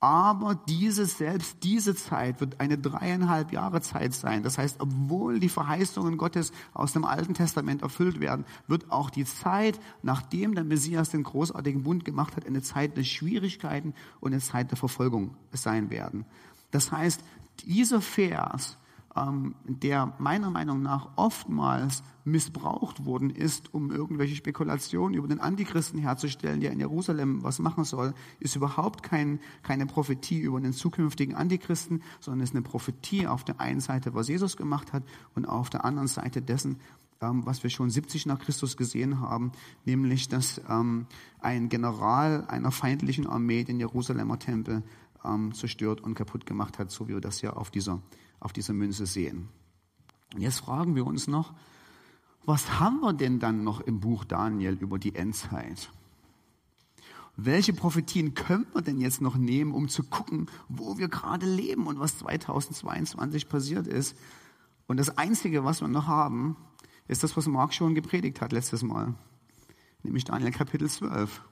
aber 0.00 0.58
diese 0.66 1.04
selbst, 1.04 1.58
diese 1.62 1.94
Zeit 1.94 2.40
wird 2.40 2.58
eine 2.58 2.78
dreieinhalb 2.78 3.52
Jahre 3.52 3.82
Zeit 3.82 4.14
sein. 4.14 4.42
Das 4.42 4.56
heißt, 4.56 4.80
obwohl 4.80 5.40
die 5.40 5.50
Verheißungen 5.50 6.16
Gottes 6.16 6.52
aus 6.72 6.94
dem 6.94 7.04
Alten 7.04 7.34
Testament 7.34 7.82
erfüllt 7.82 8.18
werden, 8.18 8.46
wird 8.66 8.90
auch 8.90 9.10
die 9.10 9.26
Zeit, 9.26 9.78
nachdem 10.02 10.54
der 10.54 10.64
Messias 10.64 11.10
den 11.10 11.22
großartigen 11.22 11.82
Bund 11.82 12.06
gemacht 12.06 12.34
hat, 12.36 12.46
eine 12.46 12.62
Zeit 12.62 12.96
der 12.96 13.04
Schwierigkeiten 13.04 13.92
und 14.20 14.32
eine 14.32 14.40
Zeit 14.40 14.70
der 14.70 14.78
Verfolgung 14.78 15.36
sein 15.52 15.90
werden. 15.90 16.24
Das 16.70 16.90
heißt, 16.90 17.22
dieser 17.66 18.00
Vers 18.00 18.78
ähm, 19.16 19.54
der 19.64 20.14
meiner 20.18 20.50
Meinung 20.50 20.82
nach 20.82 21.10
oftmals 21.16 22.02
missbraucht 22.24 23.04
worden 23.04 23.30
ist, 23.30 23.72
um 23.74 23.90
irgendwelche 23.90 24.36
Spekulationen 24.36 25.14
über 25.14 25.26
den 25.26 25.40
Antichristen 25.40 25.98
herzustellen, 25.98 26.60
der 26.60 26.72
in 26.72 26.78
Jerusalem 26.78 27.42
was 27.42 27.58
machen 27.58 27.84
soll, 27.84 28.14
ist 28.38 28.56
überhaupt 28.56 29.02
kein, 29.02 29.40
keine 29.62 29.86
Prophetie 29.86 30.38
über 30.38 30.60
den 30.60 30.72
zukünftigen 30.72 31.34
Antichristen, 31.34 32.02
sondern 32.20 32.44
ist 32.44 32.54
eine 32.54 32.62
Prophetie 32.62 33.26
auf 33.26 33.44
der 33.44 33.60
einen 33.60 33.80
Seite, 33.80 34.14
was 34.14 34.28
Jesus 34.28 34.56
gemacht 34.56 34.92
hat, 34.92 35.02
und 35.34 35.46
auf 35.46 35.70
der 35.70 35.84
anderen 35.84 36.08
Seite 36.08 36.42
dessen, 36.42 36.78
ähm, 37.20 37.44
was 37.46 37.62
wir 37.62 37.70
schon 37.70 37.90
70 37.90 38.26
nach 38.26 38.38
Christus 38.38 38.76
gesehen 38.76 39.20
haben, 39.20 39.52
nämlich, 39.84 40.28
dass 40.28 40.60
ähm, 40.68 41.06
ein 41.40 41.68
General 41.68 42.44
einer 42.46 42.70
feindlichen 42.70 43.26
Armee 43.26 43.64
den 43.64 43.80
Jerusalemer 43.80 44.38
Tempel 44.38 44.82
zerstört 45.52 46.00
und 46.00 46.14
kaputt 46.14 46.46
gemacht 46.46 46.78
hat, 46.78 46.90
so 46.90 47.06
wie 47.06 47.12
wir 47.12 47.20
das 47.20 47.42
ja 47.42 47.52
auf 47.52 47.70
dieser 47.70 48.00
auf 48.40 48.52
dieser 48.52 48.72
Münze 48.72 49.06
sehen. 49.06 49.48
Und 50.34 50.40
jetzt 50.40 50.60
fragen 50.60 50.94
wir 50.94 51.06
uns 51.06 51.28
noch, 51.28 51.54
was 52.44 52.80
haben 52.80 53.00
wir 53.00 53.12
denn 53.12 53.38
dann 53.38 53.64
noch 53.64 53.80
im 53.80 54.00
Buch 54.00 54.24
Daniel 54.24 54.74
über 54.74 54.98
die 54.98 55.14
Endzeit? 55.14 55.90
Welche 57.36 57.72
Prophetien 57.72 58.34
können 58.34 58.66
wir 58.74 58.82
denn 58.82 58.98
jetzt 58.98 59.20
noch 59.20 59.36
nehmen, 59.36 59.72
um 59.72 59.88
zu 59.88 60.02
gucken, 60.02 60.50
wo 60.68 60.98
wir 60.98 61.08
gerade 61.08 61.46
leben 61.46 61.86
und 61.86 61.98
was 61.98 62.18
2022 62.18 63.48
passiert 63.48 63.86
ist? 63.86 64.16
Und 64.86 64.96
das 64.96 65.16
Einzige, 65.16 65.64
was 65.64 65.80
wir 65.80 65.88
noch 65.88 66.06
haben, 66.06 66.56
ist 67.08 67.22
das, 67.22 67.36
was 67.36 67.46
Mark 67.46 67.72
schon 67.74 67.94
gepredigt 67.94 68.40
hat 68.40 68.52
letztes 68.52 68.82
Mal, 68.82 69.14
nämlich 70.02 70.24
Daniel 70.24 70.50
Kapitel 70.50 70.88
12. 70.88 71.42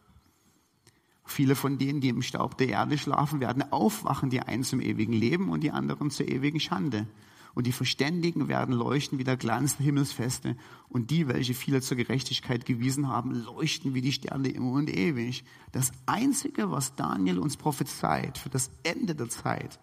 Viele 1.31 1.57
von 1.57 1.77
denen, 1.77 2.01
die 2.01 2.09
im 2.09 2.23
Staub 2.23 2.57
der 2.57 2.69
Erde 2.69 2.97
schlafen, 2.97 3.41
werden 3.41 3.71
aufwachen, 3.71 4.31
die 4.31 4.41
einen 4.41 4.63
zum 4.63 4.81
ewigen 4.81 5.13
Leben 5.13 5.51
und 5.51 5.63
die 5.63 5.71
anderen 5.71 6.11
zur 6.11 6.27
ewigen 6.27 6.59
Schande. 6.59 7.07
Und 7.55 7.67
die 7.67 7.73
Verständigen 7.73 8.49
werden 8.49 8.75
leuchten 8.75 9.19
wie 9.19 9.25
der 9.25 9.37
Glanz 9.37 9.77
der 9.77 9.85
Himmelsfeste. 9.85 10.57
Und 10.89 11.11
die, 11.11 11.29
welche 11.29 11.53
viele 11.53 11.83
zur 11.83 11.99
Gerechtigkeit 11.99 12.65
gewiesen 12.65 13.09
haben, 13.09 13.35
leuchten 13.35 13.93
wie 13.93 14.01
die 14.01 14.13
Sterne 14.13 14.49
immer 14.49 14.73
und 14.73 14.89
ewig. 14.89 15.45
Das 15.71 15.93
Einzige, 16.07 16.71
was 16.71 16.95
Daniel 16.95 17.39
uns 17.39 17.59
prophezeit 17.59 18.39
für 18.39 18.49
das 18.49 18.71
Ende 18.83 19.15
der 19.15 19.29
Zeit, 19.29 19.81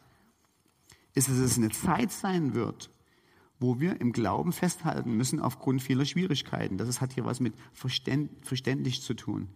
ist, 1.13 1.29
dass 1.29 1.37
es 1.37 1.57
eine 1.57 1.69
Zeit 1.69 2.11
sein 2.11 2.55
wird, 2.55 2.89
wo 3.59 3.79
wir 3.79 4.01
im 4.01 4.13
Glauben 4.13 4.51
festhalten 4.51 5.15
müssen 5.15 5.39
aufgrund 5.39 5.83
vieler 5.83 6.05
Schwierigkeiten. 6.05 6.79
Das 6.79 7.01
hat 7.01 7.13
hier 7.13 7.25
was 7.25 7.39
mit 7.39 7.53
verständlich 7.73 9.03
zu 9.03 9.13
tun. 9.13 9.49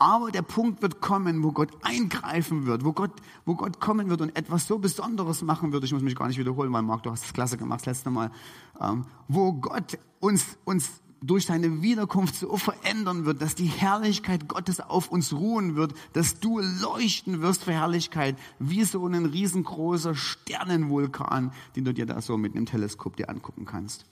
Aber 0.00 0.30
der 0.30 0.42
Punkt 0.42 0.80
wird 0.80 1.00
kommen, 1.00 1.42
wo 1.42 1.50
Gott 1.50 1.70
eingreifen 1.82 2.66
wird, 2.66 2.84
wo 2.84 2.92
Gott, 2.92 3.10
wo 3.44 3.56
Gott 3.56 3.80
kommen 3.80 4.08
wird 4.08 4.20
und 4.20 4.36
etwas 4.36 4.68
so 4.68 4.78
Besonderes 4.78 5.42
machen 5.42 5.72
wird. 5.72 5.82
Ich 5.82 5.92
muss 5.92 6.02
mich 6.02 6.14
gar 6.14 6.28
nicht 6.28 6.38
wiederholen, 6.38 6.72
weil 6.72 6.82
Marc, 6.82 7.02
du 7.02 7.10
hast 7.10 7.24
es 7.24 7.32
klasse 7.32 7.56
gemacht 7.56 7.80
das 7.80 7.86
letzte 7.86 8.10
Mal. 8.10 8.30
Ähm, 8.80 9.06
wo 9.26 9.54
Gott 9.54 9.98
uns, 10.20 10.56
uns 10.64 10.88
durch 11.20 11.46
seine 11.46 11.82
Wiederkunft 11.82 12.36
so 12.36 12.56
verändern 12.56 13.24
wird, 13.24 13.42
dass 13.42 13.56
die 13.56 13.66
Herrlichkeit 13.66 14.46
Gottes 14.46 14.78
auf 14.78 15.10
uns 15.10 15.32
ruhen 15.32 15.74
wird, 15.74 15.94
dass 16.12 16.38
du 16.38 16.60
leuchten 16.60 17.40
wirst 17.40 17.64
für 17.64 17.72
Herrlichkeit, 17.72 18.36
wie 18.60 18.84
so 18.84 19.04
ein 19.04 19.26
riesengroßer 19.26 20.14
Sternenvulkan, 20.14 21.52
den 21.74 21.84
du 21.84 21.92
dir 21.92 22.06
da 22.06 22.20
so 22.20 22.36
mit 22.36 22.54
einem 22.54 22.66
Teleskop 22.66 23.16
dir 23.16 23.28
angucken 23.28 23.64
kannst 23.64 24.04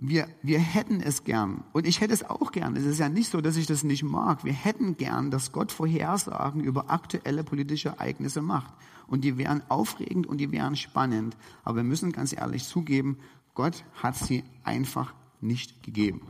wir, 0.00 0.28
wir 0.42 0.60
hätten 0.60 1.00
es 1.00 1.24
gern. 1.24 1.64
Und 1.72 1.84
ich 1.84 2.00
hätte 2.00 2.14
es 2.14 2.22
auch 2.22 2.52
gern. 2.52 2.76
Es 2.76 2.84
ist 2.84 3.00
ja 3.00 3.08
nicht 3.08 3.30
so, 3.30 3.40
dass 3.40 3.56
ich 3.56 3.66
das 3.66 3.82
nicht 3.82 4.04
mag. 4.04 4.44
Wir 4.44 4.52
hätten 4.52 4.96
gern, 4.96 5.32
dass 5.32 5.50
Gott 5.50 5.72
Vorhersagen 5.72 6.62
über 6.62 6.88
aktuelle 6.88 7.42
politische 7.42 7.88
Ereignisse 7.90 8.40
macht. 8.40 8.72
Und 9.08 9.24
die 9.24 9.38
wären 9.38 9.60
aufregend 9.68 10.28
und 10.28 10.38
die 10.38 10.52
wären 10.52 10.76
spannend. 10.76 11.36
Aber 11.64 11.78
wir 11.78 11.82
müssen 11.82 12.12
ganz 12.12 12.32
ehrlich 12.32 12.64
zugeben, 12.64 13.18
Gott 13.54 13.84
hat 14.00 14.14
sie 14.14 14.44
einfach 14.62 15.14
nicht 15.40 15.82
gegeben. 15.82 16.28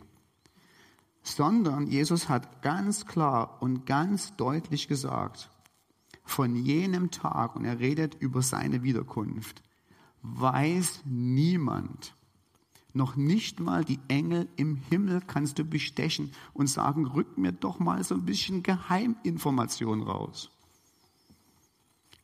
Sondern 1.22 1.86
Jesus 1.88 2.30
hat 2.30 2.62
ganz 2.62 3.04
klar 3.04 3.60
und 3.60 3.84
ganz 3.84 4.34
deutlich 4.36 4.88
gesagt, 4.88 5.50
von 6.24 6.56
jenem 6.56 7.10
Tag, 7.10 7.54
und 7.54 7.66
er 7.66 7.80
redet 7.80 8.14
über 8.14 8.40
seine 8.40 8.82
Wiederkunft, 8.82 9.62
weiß 10.22 11.02
niemand, 11.04 12.14
noch 12.98 13.16
nicht 13.16 13.60
mal 13.60 13.84
die 13.84 14.00
Engel 14.08 14.48
im 14.56 14.76
Himmel 14.76 15.22
kannst 15.26 15.58
du 15.58 15.64
bestechen 15.64 16.32
und 16.52 16.68
sagen, 16.68 17.06
rück 17.06 17.38
mir 17.38 17.52
doch 17.52 17.78
mal 17.78 18.04
so 18.04 18.14
ein 18.14 18.26
bisschen 18.26 18.62
Geheiminformation 18.62 20.02
raus. 20.02 20.50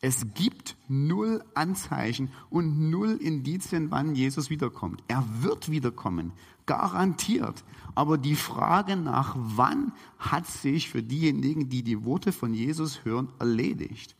Es 0.03 0.35
gibt 0.35 0.77
null 0.87 1.43
Anzeichen 1.55 2.31
und 2.51 2.91
null 2.91 3.13
Indizien, 3.13 3.91
wann 3.91 4.15
Jesus 4.15 4.51
wiederkommt. 4.51 5.03
Er 5.09 5.25
wird 5.41 5.71
wiederkommen, 5.71 6.33
garantiert. 6.67 7.65
Aber 7.95 8.19
die 8.19 8.35
Frage 8.35 8.97
nach 8.97 9.35
wann 9.39 9.93
hat 10.19 10.47
sich 10.47 10.91
für 10.91 11.03
diejenigen, 11.03 11.71
die 11.71 11.83
die 11.83 12.05
Worte 12.05 12.33
von 12.33 12.53
Jesus 12.53 13.07
hören, 13.07 13.29
erledigt. 13.39 14.15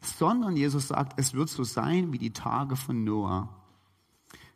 Sondern 0.00 0.56
Jesus 0.56 0.88
sagt, 0.88 1.18
es 1.18 1.34
wird 1.34 1.48
so 1.48 1.64
sein 1.64 2.12
wie 2.12 2.18
die 2.18 2.32
Tage 2.32 2.76
von 2.76 3.02
Noah. 3.02 3.63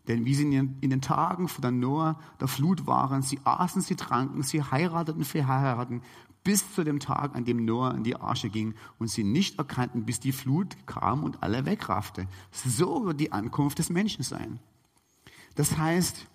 Denn 0.08 0.24
wie 0.24 0.34
sie 0.34 0.44
in 0.54 0.80
den 0.80 1.00
Tagen 1.02 1.48
von 1.48 1.62
der 1.62 1.70
Noah 1.70 2.18
der 2.40 2.48
Flut 2.48 2.86
waren, 2.86 3.22
sie 3.22 3.38
aßen, 3.44 3.82
sie 3.82 3.94
tranken, 3.94 4.42
sie 4.42 4.62
heirateten, 4.62 5.24
verheirateten, 5.24 6.02
bis 6.44 6.74
zu 6.74 6.82
dem 6.82 6.98
Tag, 6.98 7.34
an 7.36 7.44
dem 7.44 7.66
Noah 7.66 7.94
in 7.94 8.04
die 8.04 8.16
Arche 8.16 8.48
ging 8.48 8.74
und 8.98 9.08
sie 9.08 9.22
nicht 9.22 9.58
erkannten, 9.58 10.06
bis 10.06 10.18
die 10.18 10.32
Flut 10.32 10.76
kam 10.86 11.24
und 11.24 11.42
alle 11.42 11.66
wegraffte. 11.66 12.26
So 12.50 13.04
wird 13.04 13.20
die 13.20 13.32
Ankunft 13.32 13.78
des 13.78 13.90
Menschen 13.90 14.22
sein. 14.22 14.58
Das 15.56 15.76
heißt, 15.76 16.26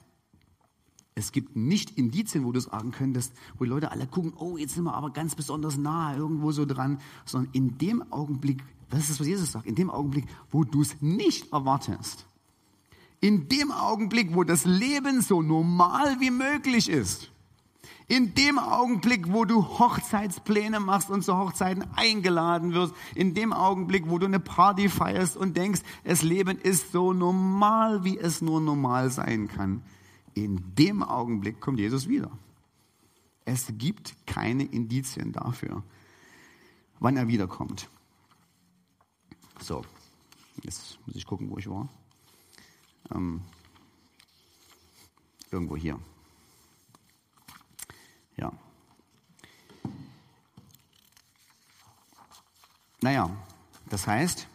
es 1.16 1.32
gibt 1.32 1.56
nicht 1.56 1.98
Indizien, 1.98 2.46
wo 2.46 2.52
du 2.52 2.60
sagen 2.60 2.92
könntest, 2.92 3.34
wo 3.58 3.64
die 3.64 3.70
Leute 3.72 3.92
alle 3.92 4.06
gucken, 4.06 4.34
oh, 4.36 4.58
jetzt 4.58 4.76
sind 4.76 4.84
wir 4.84 4.94
aber 4.94 5.12
ganz 5.12 5.34
besonders 5.36 5.78
nah 5.78 6.16
irgendwo 6.16 6.52
so 6.52 6.66
dran, 6.66 7.00
sondern 7.26 7.52
in 7.54 7.78
dem 7.80 8.12
Augenblick, 8.12 8.64
das 8.90 9.10
ist, 9.10 9.20
was 9.20 9.28
Jesus 9.28 9.52
sagt, 9.52 9.66
in 9.66 9.76
dem 9.76 9.90
Augenblick, 9.90 10.28
wo 10.52 10.64
du 10.64 10.82
es 10.82 11.02
nicht 11.02 11.52
erwartest, 11.52 12.28
in 13.24 13.48
dem 13.48 13.72
Augenblick, 13.72 14.36
wo 14.36 14.44
das 14.44 14.66
Leben 14.66 15.22
so 15.22 15.42
normal 15.42 16.20
wie 16.20 16.30
möglich 16.30 16.90
ist, 16.90 17.32
in 18.10 18.36
dem 18.36 18.60
Augenblick, 18.60 19.32
wo 19.32 19.46
du 19.46 19.64
Hochzeitspläne 19.64 20.82
machst 20.82 21.10
und 21.10 21.24
zu 21.24 21.38
Hochzeiten 21.38 21.86
eingeladen 21.96 22.74
wirst, 22.74 22.94
in 23.16 23.34
dem 23.34 23.54
Augenblick, 23.54 24.10
wo 24.10 24.18
du 24.20 24.26
eine 24.26 24.42
Party 24.42 24.90
feierst 24.90 25.38
und 25.38 25.56
denkst, 25.56 25.84
das 26.04 26.22
Leben 26.22 26.58
ist 26.58 26.92
so 26.92 27.14
normal, 27.14 28.04
wie 28.04 28.18
es 28.18 28.42
nur 28.42 28.60
normal 28.60 29.10
sein 29.10 29.48
kann, 29.48 29.84
in 30.34 30.62
dem 30.76 31.02
Augenblick 31.02 31.62
kommt 31.62 31.80
Jesus 31.80 32.10
wieder. 32.10 32.30
Es 33.46 33.68
gibt 33.78 34.18
keine 34.26 34.66
Indizien 34.66 35.32
dafür, 35.32 35.82
wann 37.00 37.16
er 37.16 37.30
wiederkommt. 37.30 37.88
So, 39.62 39.86
jetzt 40.62 41.00
muss 41.06 41.16
ich 41.16 41.26
gucken, 41.26 41.50
wo 41.50 41.58
ich 41.58 41.70
war. 41.70 41.88
Ähm, 43.12 43.42
irgendwo 45.52 45.76
hier. 45.76 46.00
Ja. 48.38 48.52
Naja, 53.02 53.30
Das 53.94 54.08
heißt, 54.08 54.48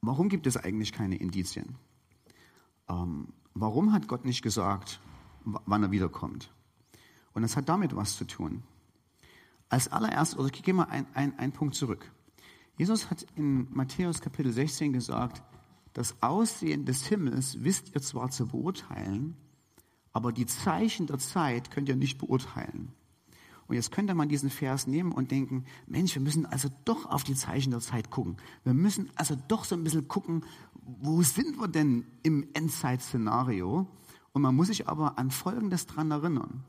warum 0.00 0.28
gibt 0.28 0.48
es 0.48 0.56
eigentlich 0.56 0.92
keine 0.92 1.14
Indizien? 1.14 1.76
Ähm, 2.88 3.32
warum 3.54 3.92
hat 3.92 4.08
Gott 4.08 4.24
nicht 4.24 4.42
gesagt, 4.42 4.98
wann 5.44 5.84
er 5.84 5.92
wiederkommt? 5.92 6.50
Und 7.34 7.42
das 7.42 7.56
hat 7.56 7.68
damit 7.68 7.94
was 7.94 8.16
zu 8.16 8.24
tun. 8.24 8.64
Als 9.68 9.86
allererstes, 9.86 10.38
oder 10.38 10.52
ich 10.52 10.62
gehe 10.62 10.74
mal 10.74 10.88
einen 11.14 11.38
ein 11.38 11.52
Punkt 11.52 11.76
zurück. 11.76 12.10
Jesus 12.76 13.10
hat 13.10 13.26
in 13.36 13.66
Matthäus 13.74 14.20
Kapitel 14.20 14.52
16 14.52 14.92
gesagt, 14.92 15.42
das 15.94 16.22
Aussehen 16.22 16.84
des 16.84 17.06
Himmels 17.06 17.64
wisst 17.64 17.94
ihr 17.94 18.02
zwar 18.02 18.30
zu 18.30 18.46
beurteilen, 18.46 19.34
aber 20.12 20.30
die 20.30 20.44
Zeichen 20.44 21.06
der 21.06 21.18
Zeit 21.18 21.70
könnt 21.70 21.88
ihr 21.88 21.96
nicht 21.96 22.18
beurteilen. 22.18 22.92
Und 23.66 23.76
jetzt 23.76 23.90
könnte 23.90 24.14
man 24.14 24.28
diesen 24.28 24.50
Vers 24.50 24.86
nehmen 24.86 25.10
und 25.10 25.30
denken, 25.30 25.64
Mensch, 25.86 26.14
wir 26.14 26.22
müssen 26.22 26.46
also 26.46 26.68
doch 26.84 27.06
auf 27.06 27.24
die 27.24 27.34
Zeichen 27.34 27.70
der 27.70 27.80
Zeit 27.80 28.10
gucken. 28.10 28.36
Wir 28.62 28.74
müssen 28.74 29.10
also 29.16 29.36
doch 29.48 29.64
so 29.64 29.74
ein 29.74 29.82
bisschen 29.82 30.06
gucken, 30.06 30.44
wo 30.74 31.22
sind 31.22 31.58
wir 31.58 31.68
denn 31.68 32.04
im 32.22 32.46
Endzeitszenario? 32.52 33.88
Und 34.32 34.42
man 34.42 34.54
muss 34.54 34.68
sich 34.68 34.86
aber 34.86 35.18
an 35.18 35.30
Folgendes 35.30 35.86
dran 35.86 36.10
erinnern. 36.10 36.62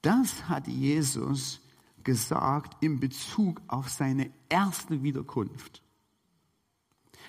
Das 0.00 0.48
hat 0.48 0.66
Jesus 0.66 1.60
gesagt 2.06 2.82
in 2.82 3.00
Bezug 3.00 3.60
auf 3.66 3.90
seine 3.90 4.30
erste 4.48 5.02
Wiederkunft. 5.02 5.82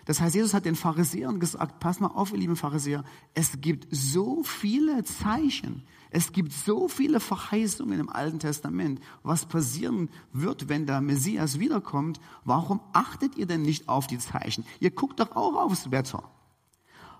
Das 0.05 0.21
heißt, 0.21 0.35
Jesus 0.35 0.53
hat 0.53 0.65
den 0.65 0.75
Pharisäern 0.75 1.39
gesagt, 1.39 1.79
pass 1.79 1.99
mal 1.99 2.07
auf, 2.07 2.31
ihr 2.31 2.37
lieben 2.37 2.55
Pharisäer, 2.55 3.03
es 3.33 3.59
gibt 3.59 3.87
so 3.91 4.43
viele 4.43 5.03
Zeichen, 5.03 5.83
es 6.11 6.31
gibt 6.31 6.53
so 6.53 6.87
viele 6.87 7.19
Verheißungen 7.19 7.99
im 7.99 8.09
Alten 8.09 8.39
Testament, 8.39 9.01
was 9.23 9.47
passieren 9.47 10.09
wird, 10.31 10.69
wenn 10.69 10.85
der 10.85 11.01
Messias 11.01 11.59
wiederkommt. 11.59 12.21
Warum 12.45 12.79
achtet 12.93 13.35
ihr 13.35 13.47
denn 13.47 13.63
nicht 13.63 13.89
auf 13.89 14.07
die 14.07 14.19
Zeichen? 14.19 14.63
Ihr 14.79 14.91
guckt 14.91 15.19
doch 15.19 15.35
auch 15.35 15.55
aufs 15.55 15.91
Wetter. 15.91 16.31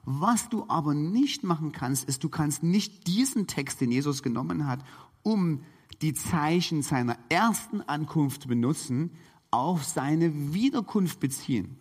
Was 0.05 0.47
du 0.47 0.65
aber 0.69 0.93
nicht 0.93 1.43
machen 1.43 1.73
kannst, 1.73 2.07
ist, 2.07 2.23
du 2.23 2.29
kannst 2.29 2.63
nicht 2.63 3.07
diesen 3.07 3.47
Text, 3.47 3.81
den 3.81 3.91
Jesus 3.91 4.23
genommen 4.23 4.67
hat, 4.67 4.85
um 5.23 5.63
die 6.01 6.13
Zeichen 6.13 6.81
seiner 6.81 7.17
ersten 7.29 7.81
Ankunft 7.81 8.47
benutzen, 8.47 9.11
auf 9.51 9.83
seine 9.83 10.53
Wiederkunft 10.53 11.19
beziehen. 11.19 11.77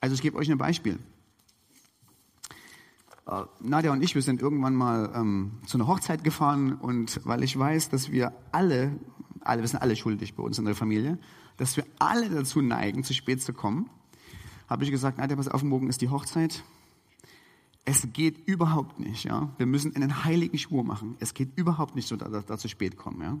Also 0.00 0.14
ich 0.14 0.22
gebe 0.22 0.36
euch 0.36 0.50
ein 0.50 0.58
Beispiel. 0.58 0.98
Äh, 3.26 3.42
Nadja 3.60 3.92
und 3.92 4.02
ich, 4.02 4.14
wir 4.14 4.22
sind 4.22 4.40
irgendwann 4.40 4.74
mal 4.74 5.12
ähm, 5.14 5.58
zu 5.66 5.76
einer 5.78 5.86
Hochzeit 5.86 6.24
gefahren 6.24 6.74
und 6.74 7.20
weil 7.24 7.42
ich 7.42 7.58
weiß, 7.58 7.90
dass 7.90 8.10
wir 8.10 8.32
alle, 8.52 8.98
alle, 9.40 9.62
wir 9.62 9.68
sind 9.68 9.82
alle 9.82 9.96
schuldig 9.96 10.34
bei 10.34 10.42
uns 10.42 10.58
in 10.58 10.64
der 10.64 10.74
Familie, 10.74 11.18
dass 11.56 11.76
wir 11.76 11.84
alle 11.98 12.30
dazu 12.30 12.62
neigen, 12.62 13.04
zu 13.04 13.12
spät 13.12 13.42
zu 13.42 13.52
kommen, 13.52 13.90
habe 14.68 14.84
ich 14.84 14.90
gesagt, 14.90 15.18
Nadja, 15.18 15.36
pass 15.36 15.48
auf, 15.48 15.62
morgen 15.62 15.88
ist 15.88 16.00
die 16.00 16.08
Hochzeit. 16.08 16.62
Es 17.88 18.06
geht 18.12 18.46
überhaupt 18.46 19.00
nicht, 19.00 19.24
ja. 19.24 19.48
Wir 19.56 19.64
müssen 19.64 19.96
einen 19.96 20.22
heiligen 20.22 20.58
Schwur 20.58 20.84
machen. 20.84 21.16
Es 21.20 21.32
geht 21.32 21.56
überhaupt 21.56 21.96
nicht 21.96 22.10
dass 22.10 22.18
da, 22.18 22.42
da 22.42 22.58
zu 22.58 22.68
spät 22.68 22.98
kommen, 22.98 23.22
ja. 23.22 23.38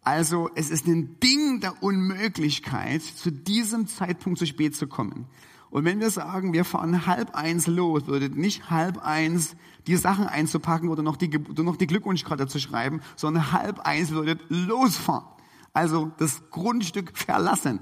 Also, 0.00 0.48
es 0.54 0.70
ist 0.70 0.86
ein 0.86 1.20
Ding 1.20 1.60
der 1.60 1.82
Unmöglichkeit, 1.82 3.02
zu 3.02 3.30
diesem 3.30 3.86
Zeitpunkt 3.86 4.38
zu 4.38 4.46
spät 4.46 4.74
zu 4.74 4.86
kommen. 4.86 5.26
Und 5.68 5.84
wenn 5.84 6.00
wir 6.00 6.10
sagen, 6.10 6.54
wir 6.54 6.64
fahren 6.64 7.06
halb 7.06 7.34
eins 7.34 7.66
los, 7.66 8.06
würdet 8.06 8.34
nicht 8.34 8.70
halb 8.70 8.96
eins 9.04 9.56
die 9.86 9.96
Sachen 9.96 10.26
einzupacken 10.26 10.88
oder 10.88 11.02
noch 11.02 11.18
die, 11.18 11.28
oder 11.36 11.62
noch 11.62 11.76
die 11.76 11.86
Glückwunschkarte 11.86 12.46
zu 12.46 12.60
schreiben, 12.60 13.02
sondern 13.14 13.52
halb 13.52 13.80
eins 13.80 14.10
würdet 14.10 14.40
losfahren. 14.48 15.26
Also 15.74 16.12
das 16.16 16.48
Grundstück 16.48 17.14
verlassen. 17.14 17.80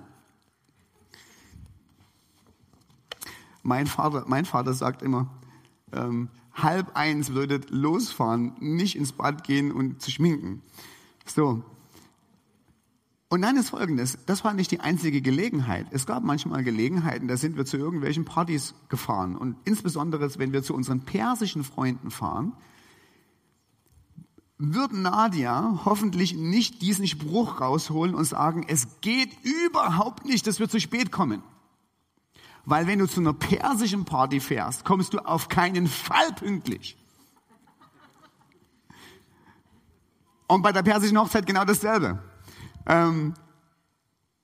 Mein 3.62 3.86
Vater, 3.86 4.24
mein 4.26 4.44
Vater 4.44 4.74
sagt 4.74 5.02
immer, 5.02 5.38
ähm, 5.92 6.28
halb 6.52 6.96
eins 6.96 7.34
würdet 7.34 7.70
losfahren, 7.70 8.54
nicht 8.60 8.96
ins 8.96 9.12
Bad 9.12 9.44
gehen 9.44 9.72
und 9.72 10.02
zu 10.02 10.10
schminken. 10.10 10.62
So, 11.26 11.62
und 13.30 13.42
dann 13.42 13.58
ist 13.58 13.70
Folgendes, 13.70 14.18
das 14.24 14.42
war 14.42 14.54
nicht 14.54 14.70
die 14.70 14.80
einzige 14.80 15.20
Gelegenheit. 15.20 15.86
Es 15.90 16.06
gab 16.06 16.24
manchmal 16.24 16.64
Gelegenheiten, 16.64 17.28
da 17.28 17.36
sind 17.36 17.58
wir 17.58 17.66
zu 17.66 17.76
irgendwelchen 17.76 18.24
Partys 18.24 18.74
gefahren. 18.88 19.36
Und 19.36 19.56
insbesondere, 19.64 20.30
wenn 20.38 20.54
wir 20.54 20.62
zu 20.62 20.74
unseren 20.74 21.00
persischen 21.00 21.62
Freunden 21.62 22.10
fahren, 22.10 22.54
wird 24.56 24.94
Nadia 24.94 25.82
hoffentlich 25.84 26.34
nicht 26.34 26.80
diesen 26.80 27.06
Spruch 27.06 27.60
rausholen 27.60 28.14
und 28.14 28.24
sagen, 28.24 28.64
es 28.66 29.00
geht 29.02 29.30
überhaupt 29.44 30.24
nicht, 30.24 30.46
dass 30.46 30.58
wir 30.58 30.68
zu 30.70 30.80
spät 30.80 31.12
kommen. 31.12 31.42
Weil 32.68 32.86
wenn 32.86 32.98
du 32.98 33.06
zu 33.06 33.20
einer 33.20 33.32
persischen 33.32 34.04
Party 34.04 34.40
fährst, 34.40 34.84
kommst 34.84 35.14
du 35.14 35.20
auf 35.20 35.48
keinen 35.48 35.86
Fall 35.86 36.30
pünktlich. 36.34 36.98
Und 40.46 40.60
bei 40.60 40.70
der 40.70 40.82
persischen 40.82 41.18
Hochzeit 41.18 41.46
genau 41.46 41.64
dasselbe. 41.64 42.18
Ähm, 42.84 43.32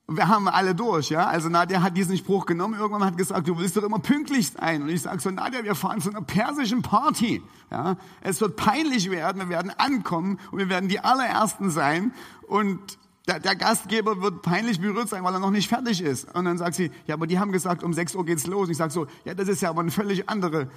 wir 0.07 0.27
haben 0.27 0.47
alle 0.47 0.73
durch, 0.73 1.09
ja. 1.09 1.27
Also 1.27 1.49
Nadja 1.49 1.83
hat 1.83 1.95
diesen 1.95 2.17
Spruch 2.17 2.47
genommen, 2.47 2.73
irgendwann 2.73 3.05
hat 3.05 3.15
gesagt, 3.15 3.47
du 3.47 3.59
willst 3.59 3.77
doch 3.77 3.83
immer 3.83 3.99
pünktlich 3.99 4.51
sein. 4.53 4.81
Und 4.81 4.89
ich 4.89 5.03
sage 5.03 5.19
so, 5.19 5.29
Nadja, 5.29 5.63
wir 5.63 5.75
fahren 5.75 6.01
zu 6.01 6.09
einer 6.09 6.23
persischen 6.23 6.81
Party. 6.81 7.43
Ja. 7.69 7.95
Es 8.21 8.41
wird 8.41 8.55
peinlich 8.55 9.11
werden, 9.11 9.39
wir 9.39 9.49
werden 9.49 9.71
ankommen 9.77 10.39
und 10.49 10.57
wir 10.57 10.69
werden 10.69 10.89
die 10.89 10.99
allerersten 10.99 11.69
sein. 11.69 12.11
Und 12.47 12.97
der, 13.27 13.39
der, 13.39 13.55
Gastgeber 13.55 14.21
wird 14.21 14.41
peinlich 14.41 14.79
berührt 14.79 15.09
sein, 15.09 15.23
weil 15.23 15.33
er 15.33 15.39
noch 15.39 15.51
nicht 15.51 15.67
fertig 15.67 16.01
ist. 16.01 16.33
Und 16.35 16.45
dann 16.45 16.57
sagt 16.57 16.75
sie, 16.75 16.91
ja, 17.07 17.15
aber 17.15 17.27
die 17.27 17.39
haben 17.39 17.51
gesagt, 17.51 17.83
um 17.83 17.93
6 17.93 18.15
Uhr 18.15 18.25
geht's 18.25 18.45
los. 18.45 18.65
Und 18.65 18.71
ich 18.71 18.77
sage 18.77 18.91
so, 18.91 19.07
ja, 19.23 19.33
das 19.33 19.47
ist 19.47 19.61
ja 19.61 19.69
aber 19.69 19.81
eine 19.81 19.91
völlig 19.91 20.29
andere, 20.29 20.69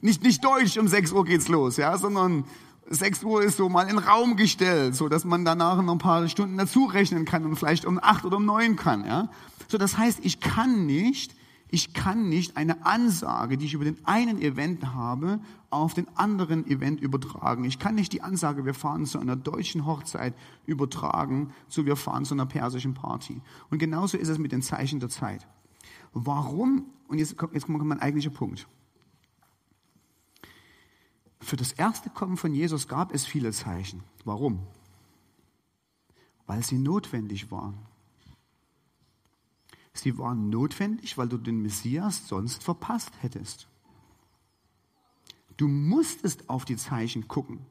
nicht, 0.00 0.22
nicht 0.22 0.44
deutsch, 0.44 0.78
um 0.78 0.88
6 0.88 1.12
Uhr 1.12 1.24
geht's 1.24 1.48
los, 1.48 1.76
ja, 1.76 1.96
sondern 1.98 2.44
6 2.88 3.22
Uhr 3.24 3.42
ist 3.42 3.56
so 3.56 3.68
mal 3.68 3.88
in 3.88 3.98
Raum 3.98 4.36
gestellt, 4.36 4.96
so 4.96 5.08
dass 5.08 5.24
man 5.24 5.44
danach 5.44 5.80
noch 5.82 5.92
ein 5.92 5.98
paar 5.98 6.26
Stunden 6.28 6.56
dazu 6.56 6.84
rechnen 6.84 7.24
kann 7.24 7.44
und 7.44 7.56
vielleicht 7.56 7.84
um 7.84 7.98
8 8.02 8.24
oder 8.24 8.38
um 8.38 8.46
9 8.46 8.76
kann, 8.76 9.04
ja. 9.04 9.30
So, 9.68 9.76
das 9.76 9.98
heißt, 9.98 10.20
ich 10.22 10.40
kann 10.40 10.86
nicht, 10.86 11.34
ich 11.70 11.92
kann 11.92 12.28
nicht 12.28 12.56
eine 12.56 12.86
Ansage, 12.86 13.58
die 13.58 13.66
ich 13.66 13.74
über 13.74 13.84
den 13.84 14.04
einen 14.06 14.40
Event 14.40 14.94
habe, 14.94 15.40
auf 15.70 15.92
den 15.92 16.08
anderen 16.16 16.66
Event 16.66 17.00
übertragen. 17.00 17.64
Ich 17.64 17.78
kann 17.78 17.94
nicht 17.94 18.12
die 18.12 18.22
Ansage, 18.22 18.64
wir 18.64 18.72
fahren 18.72 19.04
zu 19.04 19.18
einer 19.18 19.36
deutschen 19.36 19.84
Hochzeit 19.84 20.34
übertragen, 20.64 21.52
zu 21.68 21.84
wir 21.84 21.96
fahren 21.96 22.24
zu 22.24 22.34
einer 22.34 22.46
persischen 22.46 22.94
Party. 22.94 23.42
Und 23.70 23.78
genauso 23.78 24.16
ist 24.16 24.28
es 24.28 24.38
mit 24.38 24.52
den 24.52 24.62
Zeichen 24.62 24.98
der 24.98 25.10
Zeit. 25.10 25.46
Warum? 26.14 26.86
Und 27.06 27.18
jetzt 27.18 27.36
jetzt 27.52 27.66
kommt 27.66 27.84
mein 27.84 28.00
eigentlicher 28.00 28.30
Punkt. 28.30 28.66
Für 31.40 31.56
das 31.56 31.72
erste 31.72 32.10
Kommen 32.10 32.36
von 32.36 32.54
Jesus 32.54 32.88
gab 32.88 33.14
es 33.14 33.26
viele 33.26 33.52
Zeichen. 33.52 34.02
Warum? 34.24 34.60
Weil 36.46 36.64
sie 36.64 36.78
notwendig 36.78 37.50
waren. 37.50 37.78
Sie 39.98 40.16
waren 40.18 40.48
notwendig, 40.48 41.18
weil 41.18 41.28
du 41.28 41.36
den 41.36 41.60
Messias 41.62 42.28
sonst 42.28 42.62
verpasst 42.62 43.10
hättest. 43.20 43.68
Du 45.56 45.66
musstest 45.66 46.48
auf 46.48 46.64
die 46.64 46.76
Zeichen 46.76 47.26
gucken, 47.26 47.66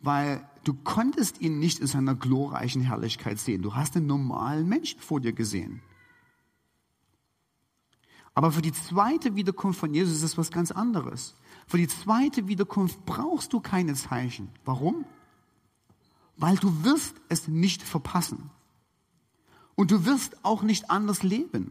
weil 0.00 0.48
du 0.64 0.74
konntest 0.74 1.40
ihn 1.40 1.60
nicht 1.60 1.78
in 1.78 1.86
seiner 1.86 2.16
glorreichen 2.16 2.82
Herrlichkeit 2.82 3.38
sehen. 3.38 3.62
Du 3.62 3.76
hast 3.76 3.96
einen 3.96 4.06
normalen 4.06 4.68
Menschen 4.68 4.98
vor 4.98 5.20
dir 5.20 5.32
gesehen. 5.32 5.80
Aber 8.34 8.52
für 8.52 8.62
die 8.62 8.72
zweite 8.72 9.36
Wiederkunft 9.36 9.78
von 9.78 9.94
Jesus 9.94 10.16
ist 10.16 10.22
es 10.22 10.38
was 10.38 10.50
ganz 10.50 10.70
anderes. 10.70 11.36
Für 11.68 11.78
die 11.78 11.88
zweite 11.88 12.48
Wiederkunft 12.48 13.06
brauchst 13.06 13.52
du 13.52 13.60
keine 13.60 13.94
Zeichen. 13.94 14.50
Warum? 14.64 15.06
Weil 16.36 16.56
du 16.56 16.84
wirst 16.84 17.14
es 17.28 17.48
nicht 17.48 17.82
verpassen. 17.82 18.50
Und 19.76 19.92
du 19.92 20.04
wirst 20.04 20.44
auch 20.44 20.62
nicht 20.62 20.90
anders 20.90 21.22
leben. 21.22 21.70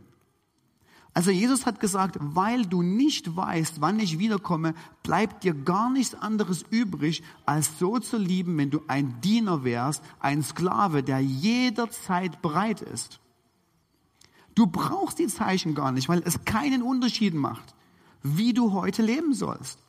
Also 1.15 1.32
Jesus 1.32 1.65
hat 1.65 1.80
gesagt, 1.80 2.18
weil 2.20 2.65
du 2.65 2.82
nicht 2.82 3.38
weißt, 3.38 3.80
wann 3.80 4.02
ich 4.02 4.20
wiederkomme, 4.20 4.74
bleibt 5.02 5.46
dir 5.46 5.54
gar 5.54 5.89
nichts 5.89 6.13
anderes 6.13 6.65
übrig, 6.70 7.24
als 7.46 7.80
so 7.80 8.00
zu 8.00 8.18
lieben, 8.18 8.58
wenn 8.58 8.70
du 8.70 8.82
ein 8.88 9.22
Diener 9.22 9.63
wärst, 9.63 10.04
ein 10.20 10.44
Sklave, 10.44 11.04
der 11.04 11.22
jederzeit 11.22 12.41
bereit 12.41 12.82
ist. 12.82 13.22
Du 14.56 14.68
brauchst 14.68 15.20
die 15.20 15.28
Zeichen 15.28 15.74
gar 15.74 15.94
nicht, 15.94 16.10
weil 16.10 16.22
es 16.26 16.44
keinen 16.44 16.82
Unterschied 16.82 17.34
macht, 17.34 17.76
wie 18.22 18.54
du 18.54 18.74
heute 18.74 19.02
leben 19.02 19.34
sollst. 19.34 19.80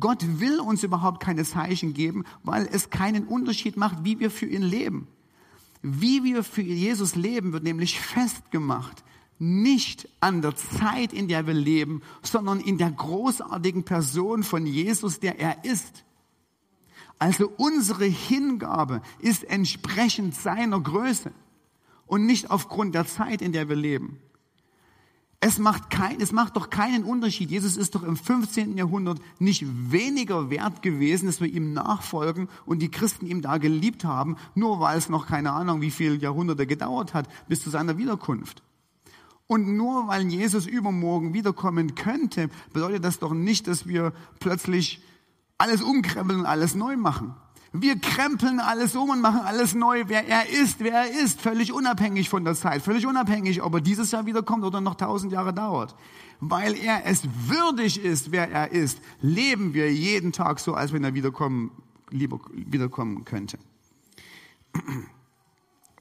Gott 0.00 0.40
will 0.40 0.60
uns 0.60 0.82
überhaupt 0.82 1.20
keine 1.20 1.44
Zeichen 1.44 1.92
geben, 1.92 2.24
weil 2.42 2.66
es 2.72 2.88
keinen 2.88 3.26
Unterschied 3.26 3.76
macht, 3.76 4.02
wie 4.02 4.18
wir 4.18 4.30
für 4.30 4.46
ihn 4.46 4.62
leben. 4.62 5.08
Wie 5.86 6.24
wir 6.24 6.42
für 6.44 6.62
Jesus 6.62 7.14
leben, 7.14 7.52
wird 7.52 7.62
nämlich 7.62 8.00
festgemacht. 8.00 9.04
Nicht 9.38 10.08
an 10.18 10.40
der 10.40 10.56
Zeit, 10.56 11.12
in 11.12 11.28
der 11.28 11.46
wir 11.46 11.52
leben, 11.52 12.00
sondern 12.22 12.58
in 12.58 12.78
der 12.78 12.90
großartigen 12.90 13.84
Person 13.84 14.44
von 14.44 14.64
Jesus, 14.64 15.20
der 15.20 15.38
er 15.38 15.62
ist. 15.62 16.04
Also 17.18 17.52
unsere 17.58 18.06
Hingabe 18.06 19.02
ist 19.18 19.44
entsprechend 19.44 20.34
seiner 20.34 20.80
Größe 20.80 21.32
und 22.06 22.24
nicht 22.24 22.50
aufgrund 22.50 22.94
der 22.94 23.06
Zeit, 23.06 23.42
in 23.42 23.52
der 23.52 23.68
wir 23.68 23.76
leben. 23.76 24.20
Es 25.40 25.58
macht, 25.58 25.90
kein, 25.90 26.20
es 26.20 26.32
macht 26.32 26.56
doch 26.56 26.70
keinen 26.70 27.04
Unterschied. 27.04 27.50
Jesus 27.50 27.76
ist 27.76 27.94
doch 27.94 28.02
im 28.02 28.16
15. 28.16 28.78
Jahrhundert 28.78 29.20
nicht 29.38 29.64
weniger 29.90 30.48
wert 30.48 30.80
gewesen, 30.80 31.26
dass 31.26 31.40
wir 31.40 31.48
ihm 31.48 31.72
nachfolgen 31.74 32.48
und 32.64 32.80
die 32.80 32.90
Christen 32.90 33.26
ihm 33.26 33.42
da 33.42 33.58
geliebt 33.58 34.04
haben, 34.04 34.36
nur 34.54 34.80
weil 34.80 34.96
es 34.96 35.08
noch 35.08 35.26
keine 35.26 35.52
Ahnung, 35.52 35.80
wie 35.80 35.90
viele 35.90 36.16
Jahrhunderte 36.16 36.66
gedauert 36.66 37.12
hat 37.12 37.28
bis 37.46 37.62
zu 37.62 37.70
seiner 37.70 37.98
Wiederkunft. 37.98 38.62
Und 39.46 39.76
nur 39.76 40.08
weil 40.08 40.26
Jesus 40.26 40.66
übermorgen 40.66 41.34
wiederkommen 41.34 41.94
könnte, 41.94 42.48
bedeutet 42.72 43.04
das 43.04 43.18
doch 43.18 43.34
nicht, 43.34 43.66
dass 43.68 43.86
wir 43.86 44.12
plötzlich 44.40 45.02
alles 45.58 45.82
umkrempeln 45.82 46.40
und 46.40 46.46
alles 46.46 46.74
neu 46.74 46.96
machen. 46.96 47.34
Wir 47.76 47.98
krempeln 47.98 48.60
alles 48.60 48.94
um 48.94 49.10
und 49.10 49.20
machen 49.20 49.40
alles 49.40 49.74
neu, 49.74 50.04
wer 50.06 50.28
er 50.28 50.48
ist, 50.48 50.78
wer 50.78 50.92
er 50.92 51.10
ist, 51.24 51.40
völlig 51.40 51.72
unabhängig 51.72 52.28
von 52.28 52.44
der 52.44 52.54
Zeit, 52.54 52.82
völlig 52.82 53.04
unabhängig, 53.04 53.62
ob 53.62 53.74
er 53.74 53.80
dieses 53.80 54.12
Jahr 54.12 54.26
wiederkommt 54.26 54.62
oder 54.62 54.80
noch 54.80 54.94
tausend 54.94 55.32
Jahre 55.32 55.52
dauert. 55.52 55.96
Weil 56.38 56.76
er 56.76 57.04
es 57.04 57.24
würdig 57.48 58.00
ist, 58.00 58.30
wer 58.30 58.48
er 58.48 58.70
ist, 58.70 59.00
leben 59.20 59.74
wir 59.74 59.92
jeden 59.92 60.30
Tag 60.30 60.60
so, 60.60 60.74
als 60.74 60.92
wenn 60.92 61.02
er 61.02 61.14
wiederkommen, 61.14 61.72
lieber 62.10 62.38
wiederkommen 62.52 63.24
könnte. 63.24 63.58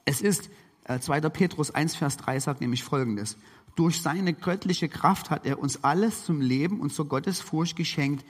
Es 0.05 0.21
ist, 0.21 0.51
äh, 0.83 0.99
2. 0.99 1.21
Petrus 1.29 1.71
1, 1.71 1.95
Vers 1.95 2.17
3 2.17 2.39
sagt 2.39 2.61
nämlich 2.61 2.83
Folgendes. 2.83 3.35
Durch 3.75 3.99
seine 3.99 4.33
göttliche 4.33 4.89
Kraft 4.89 5.31
hat 5.31 5.47
er 5.47 5.57
uns 5.57 5.83
alles 5.83 6.23
zum 6.23 6.39
Leben 6.39 6.79
und 6.81 6.93
zur 6.93 7.07
Gottesfurcht 7.07 7.75
geschenkt 7.75 8.23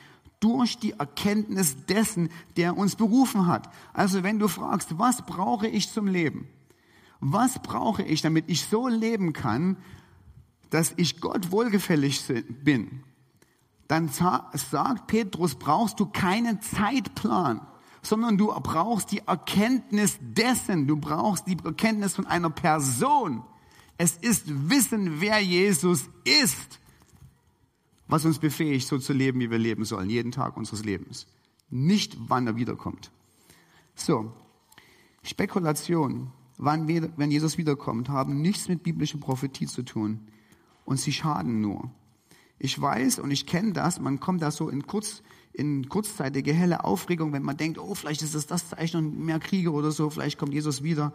durch 0.44 0.78
die 0.78 0.92
Erkenntnis 0.92 1.86
dessen, 1.86 2.30
der 2.58 2.76
uns 2.76 2.98
berufen 2.98 3.48
hat. 3.48 3.70
Also 3.94 4.24
wenn 4.24 4.40
du 4.40 4.50
fragst, 4.50 5.00
was 5.00 5.26
brauche 5.26 5.68
ich 5.68 5.90
zum 5.90 6.06
Leben? 6.06 6.50
Was 7.22 7.60
brauche 7.60 8.04
ich, 8.04 8.22
damit 8.22 8.50
ich 8.50 8.66
so 8.66 8.90
leben 8.90 9.32
kann, 9.32 9.78
dass 10.70 10.94
ich 10.98 11.22
Gott 11.22 11.52
wohlgefällig 11.52 12.22
bin? 12.62 13.04
Dann 13.88 14.10
sagt 14.10 15.08
Petrus, 15.08 15.56
brauchst 15.56 16.02
du 16.02 16.08
keinen 16.08 16.62
Zeitplan, 16.62 17.62
sondern 18.02 18.38
du 18.38 18.48
brauchst 18.48 19.14
die 19.14 19.20
Erkenntnis 19.26 20.18
dessen, 20.20 20.88
du 20.88 20.98
brauchst 20.98 21.48
die 21.48 21.58
Erkenntnis 21.64 22.16
von 22.16 22.28
einer 22.28 22.50
Person. 22.50 23.44
Es 23.98 24.18
ist 24.18 24.44
Wissen, 24.70 25.22
wer 25.22 25.40
Jesus 25.40 26.10
ist 26.26 26.82
was 28.08 28.26
uns 28.26 28.40
befähigt, 28.40 28.88
so 28.88 28.98
zu 28.98 29.14
leben, 29.14 29.40
wie 29.40 29.50
wir 29.50 29.58
leben 29.58 29.86
sollen, 29.86 30.10
jeden 30.10 30.32
Tag 30.32 30.58
unseres 30.58 30.84
Lebens. 30.84 31.28
Nicht, 31.70 32.18
wann 32.28 32.48
er 32.48 32.56
wiederkommt. 32.56 33.12
So, 33.96 34.34
Spekulationen, 35.24 36.32
wann, 36.58 36.88
wenn 36.88 37.32
Jesus 37.32 37.58
wiederkommt, 37.58 38.10
haben 38.10 38.42
nichts 38.42 38.68
mit 38.68 38.84
biblischer 38.84 39.18
Prophetie 39.18 39.68
zu 39.68 39.84
tun 39.84 40.28
und 40.86 41.00
sie 41.00 41.14
schaden 41.14 41.62
nur. 41.62 41.92
Ich 42.60 42.80
weiß 42.80 43.20
und 43.20 43.32
ich 43.32 43.46
kenne 43.46 43.74
das, 43.74 44.00
man 44.00 44.20
kommt 44.20 44.42
da 44.42 44.52
so 44.52 44.70
in, 44.70 44.86
kurz, 44.86 45.24
in 45.54 45.90
kurzzeitige 45.90 46.54
helle 46.54 46.84
Aufregung, 46.86 47.34
wenn 47.34 47.44
man 47.44 47.58
denkt, 47.58 47.78
oh, 47.78 47.96
vielleicht 47.96 48.22
ist 48.22 48.36
es 48.36 48.48
das 48.48 48.70
Zeichen 48.70 48.98
und 48.98 49.20
mehr 49.20 49.40
Kriege 49.40 49.72
oder 49.72 49.92
so, 49.92 50.10
vielleicht 50.10 50.38
kommt 50.38 50.54
Jesus 50.54 50.84
wieder. 50.84 51.14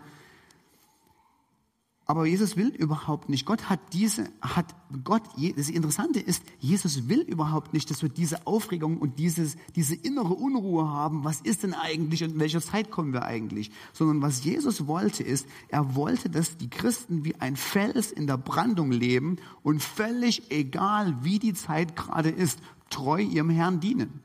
Aber 2.11 2.25
Jesus 2.25 2.57
will 2.57 2.69
überhaupt 2.69 3.29
nicht. 3.29 3.45
Gott 3.45 3.69
hat 3.69 3.81
diese, 3.93 4.31
hat 4.41 4.75
Gott, 5.05 5.25
das 5.57 5.69
Interessante 5.69 6.21
ist, 6.21 6.43
Jesus 6.59 7.07
will 7.07 7.21
überhaupt 7.21 7.75
nicht, 7.75 7.91
dass 7.91 8.01
wir 8.01 8.09
diese 8.09 8.47
Aufregung 8.47 8.97
und 8.97 9.19
dieses, 9.19 9.57
diese 9.77 9.95
innere 9.95 10.33
Unruhe 10.33 10.89
haben. 10.89 11.25
Was 11.25 11.43
ist 11.43 11.65
denn 11.65 11.75
eigentlich 11.75 12.25
und 12.25 12.31
in 12.31 12.41
welcher 12.41 12.63
Zeit 12.63 12.91
kommen 12.91 13.13
wir 13.13 13.27
eigentlich? 13.27 13.71
Sondern 13.93 14.23
was 14.23 14.43
Jesus 14.43 14.87
wollte 14.87 15.23
ist, 15.23 15.47
er 15.69 15.97
wollte, 15.97 16.31
dass 16.31 16.57
die 16.57 16.71
Christen 16.71 17.27
wie 17.27 17.35
ein 17.43 17.57
Fels 17.57 18.11
in 18.11 18.27
der 18.27 18.39
Brandung 18.39 18.91
leben 18.91 19.37
und 19.63 19.83
völlig 19.83 20.51
egal, 20.51 21.15
wie 21.25 21.39
die 21.39 21.53
Zeit 21.53 21.95
gerade 21.95 22.31
ist, 22.31 22.59
treu 22.89 23.21
ihrem 23.21 23.51
Herrn 23.51 23.81
dienen. 23.81 24.23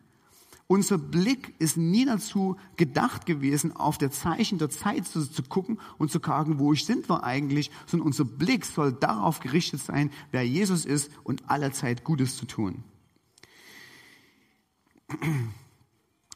Unser 0.67 0.97
Blick 0.97 1.53
ist 1.59 1.77
nie 1.77 2.05
dazu 2.05 2.55
gedacht 2.77 3.25
gewesen, 3.25 3.75
auf 3.75 3.97
der 3.97 4.11
Zeichen 4.11 4.57
der 4.57 4.69
Zeit 4.69 5.05
zu, 5.05 5.29
zu 5.29 5.43
gucken 5.43 5.79
und 5.97 6.09
zu 6.09 6.19
fragen, 6.19 6.57
wo 6.57 6.73
sind 6.73 7.09
wir 7.09 7.23
eigentlich, 7.23 7.69
sondern 7.85 8.07
unser 8.07 8.25
Blick 8.25 8.65
soll 8.65 8.93
darauf 8.93 9.39
gerichtet 9.39 9.81
sein, 9.81 10.09
wer 10.31 10.47
Jesus 10.47 10.85
ist 10.85 11.11
und 11.23 11.49
allerzeit 11.49 12.03
Gutes 12.03 12.37
zu 12.37 12.45
tun. 12.45 12.83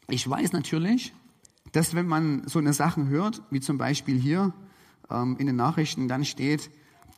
Ich 0.08 0.28
weiß 0.28 0.52
natürlich, 0.52 1.14
dass 1.72 1.94
wenn 1.94 2.06
man 2.06 2.46
so 2.46 2.58
eine 2.58 2.72
Sachen 2.72 3.08
hört, 3.08 3.42
wie 3.50 3.60
zum 3.60 3.78
Beispiel 3.78 4.18
hier 4.18 4.52
ähm, 5.10 5.36
in 5.38 5.46
den 5.46 5.56
Nachrichten, 5.56 6.08
dann 6.08 6.24
steht, 6.24 6.70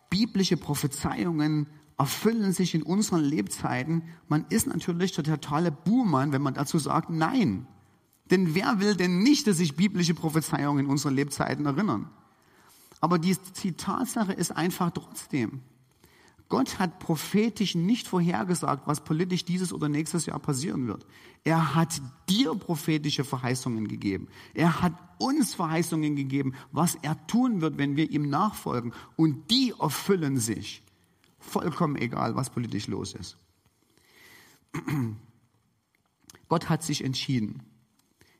biblische 0.08 0.56
Prophezeiungen 0.56 1.66
erfüllen 2.00 2.54
sich 2.54 2.74
in 2.74 2.82
unseren 2.82 3.22
Lebzeiten, 3.22 4.04
man 4.26 4.46
ist 4.48 4.66
natürlich 4.66 5.12
der 5.12 5.22
totale 5.22 5.70
Buhmann, 5.70 6.32
wenn 6.32 6.40
man 6.40 6.54
dazu 6.54 6.78
sagt, 6.78 7.10
nein. 7.10 7.66
Denn 8.30 8.54
wer 8.54 8.80
will 8.80 8.94
denn 8.94 9.18
nicht, 9.18 9.46
dass 9.46 9.58
sich 9.58 9.76
biblische 9.76 10.14
Prophezeiungen 10.14 10.86
in 10.86 10.90
unseren 10.90 11.14
Lebzeiten 11.14 11.66
erinnern? 11.66 12.08
Aber 13.02 13.18
die, 13.18 13.36
Tatsache 13.76 14.32
ist 14.32 14.50
einfach 14.50 14.92
trotzdem, 14.92 15.60
Gott 16.48 16.78
hat 16.78 17.00
prophetisch 17.00 17.74
nicht 17.74 18.08
vorhergesagt, 18.08 18.86
was 18.86 19.04
politisch 19.04 19.44
dieses 19.44 19.70
oder 19.70 19.90
nächstes 19.90 20.24
Jahr 20.24 20.38
passieren 20.38 20.86
wird. 20.86 21.04
Er 21.44 21.74
hat 21.74 22.00
dir 22.30 22.54
prophetische 22.54 23.24
Verheißungen 23.24 23.88
gegeben. 23.88 24.28
Er 24.54 24.80
hat 24.80 24.94
uns 25.18 25.52
Verheißungen 25.52 26.16
gegeben, 26.16 26.54
was 26.72 26.94
er 27.02 27.26
tun 27.26 27.60
wird, 27.60 27.76
wenn 27.76 27.96
wir 27.96 28.10
ihm 28.10 28.30
nachfolgen. 28.30 28.94
Und 29.16 29.50
die 29.50 29.74
erfüllen 29.78 30.38
sich. 30.38 30.82
Vollkommen 31.40 31.96
egal, 31.96 32.36
was 32.36 32.50
politisch 32.50 32.86
los 32.86 33.14
ist. 33.14 33.36
Gott 36.48 36.68
hat 36.68 36.82
sich 36.82 37.02
entschieden, 37.02 37.62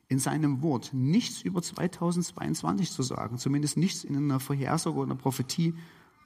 in 0.07 0.19
seinem 0.19 0.61
Wort 0.61 0.93
nichts 0.93 1.41
über 1.41 1.61
2022 1.61 2.91
zu 2.91 3.01
sagen, 3.01 3.37
zumindest 3.37 3.77
nichts 3.77 4.03
in 4.03 4.15
einer 4.15 4.39
Vorhersage 4.39 4.95
oder 4.95 5.11
einer 5.11 5.21
Prophetie, 5.21 5.73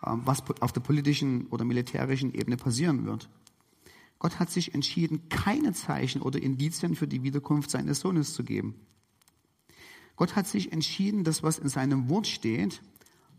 ähm, 0.05 0.21
was 0.25 0.43
auf 0.59 0.73
der 0.73 0.81
politischen 0.81 1.47
oder 1.47 1.65
militärischen 1.65 2.33
Ebene 2.33 2.57
passieren 2.57 3.05
wird. 3.05 3.29
Gott 4.19 4.39
hat 4.39 4.49
sich 4.49 4.73
entschieden, 4.73 5.29
keine 5.29 5.73
Zeichen 5.73 6.21
oder 6.21 6.41
Indizien 6.41 6.95
für 6.95 7.07
die 7.07 7.23
Wiederkunft 7.23 7.69
seines 7.69 7.99
Sohnes 7.99 8.33
zu 8.33 8.43
geben. 8.43 8.75
Gott 10.15 10.35
hat 10.35 10.47
sich 10.47 10.71
entschieden, 10.71 11.23
das, 11.23 11.43
was 11.43 11.59
in 11.59 11.69
seinem 11.69 12.09
Wort 12.09 12.25
steht, 12.25 12.81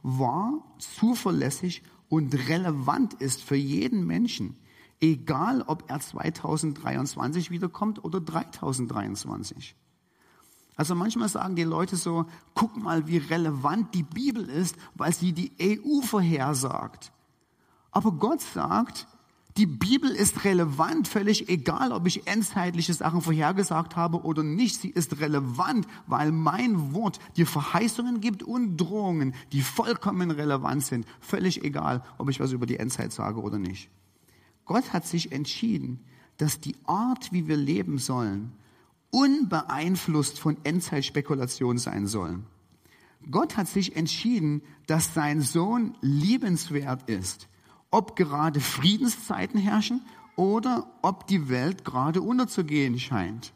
wahr, 0.02 0.62
zuverlässig 0.78 1.82
und 2.08 2.34
relevant 2.48 3.14
ist 3.14 3.42
für 3.42 3.56
jeden 3.56 4.06
Menschen, 4.06 4.56
egal 5.00 5.62
ob 5.62 5.90
er 5.90 6.00
2023 6.00 7.50
wiederkommt 7.50 8.04
oder 8.04 8.20
3023. 8.20 9.76
Also 10.76 10.94
manchmal 10.94 11.28
sagen 11.28 11.56
die 11.56 11.64
Leute 11.64 11.96
so, 11.96 12.26
guck 12.54 12.76
mal, 12.76 13.06
wie 13.06 13.16
relevant 13.16 13.94
die 13.94 14.02
Bibel 14.02 14.48
ist, 14.48 14.76
weil 14.94 15.12
sie 15.12 15.32
die 15.32 15.52
EU 15.60 16.02
vorhersagt. 16.02 17.12
Aber 17.90 18.12
Gott 18.12 18.42
sagt, 18.42 19.06
die 19.56 19.66
Bibel 19.66 20.10
ist 20.10 20.44
relevant, 20.44 21.08
völlig 21.08 21.48
egal, 21.48 21.92
ob 21.92 22.06
ich 22.06 22.26
endzeitliche 22.26 22.92
Sachen 22.92 23.22
vorhergesagt 23.22 23.96
habe 23.96 24.22
oder 24.22 24.42
nicht. 24.42 24.80
Sie 24.80 24.90
ist 24.90 25.18
relevant, 25.20 25.86
weil 26.06 26.30
mein 26.30 26.92
Wort 26.92 27.18
dir 27.36 27.46
Verheißungen 27.46 28.20
gibt 28.20 28.42
und 28.42 28.76
Drohungen, 28.76 29.34
die 29.52 29.62
vollkommen 29.62 30.30
relevant 30.30 30.84
sind. 30.84 31.06
Völlig 31.20 31.64
egal, 31.64 32.04
ob 32.18 32.28
ich 32.28 32.38
was 32.38 32.52
über 32.52 32.66
die 32.66 32.78
Endzeit 32.78 33.12
sage 33.12 33.40
oder 33.40 33.58
nicht. 33.58 33.88
Gott 34.66 34.92
hat 34.92 35.06
sich 35.06 35.32
entschieden, 35.32 36.00
dass 36.36 36.60
die 36.60 36.76
Art, 36.84 37.32
wie 37.32 37.48
wir 37.48 37.56
leben 37.56 37.98
sollen, 37.98 38.52
unbeeinflusst 39.10 40.38
von 40.38 40.58
Endzeitspekulation 40.64 41.78
sein 41.78 42.06
soll. 42.06 42.40
Gott 43.30 43.56
hat 43.56 43.68
sich 43.68 43.96
entschieden, 43.96 44.60
dass 44.86 45.14
sein 45.14 45.40
Sohn 45.40 45.96
liebenswert 46.02 47.08
ist 47.08 47.48
ob 47.90 48.16
gerade 48.16 48.60
Friedenszeiten 48.60 49.60
herrschen 49.60 50.02
oder 50.36 50.86
ob 51.02 51.26
die 51.26 51.48
Welt 51.48 51.84
gerade 51.84 52.20
unterzugehen 52.20 52.98
scheint. 52.98 53.52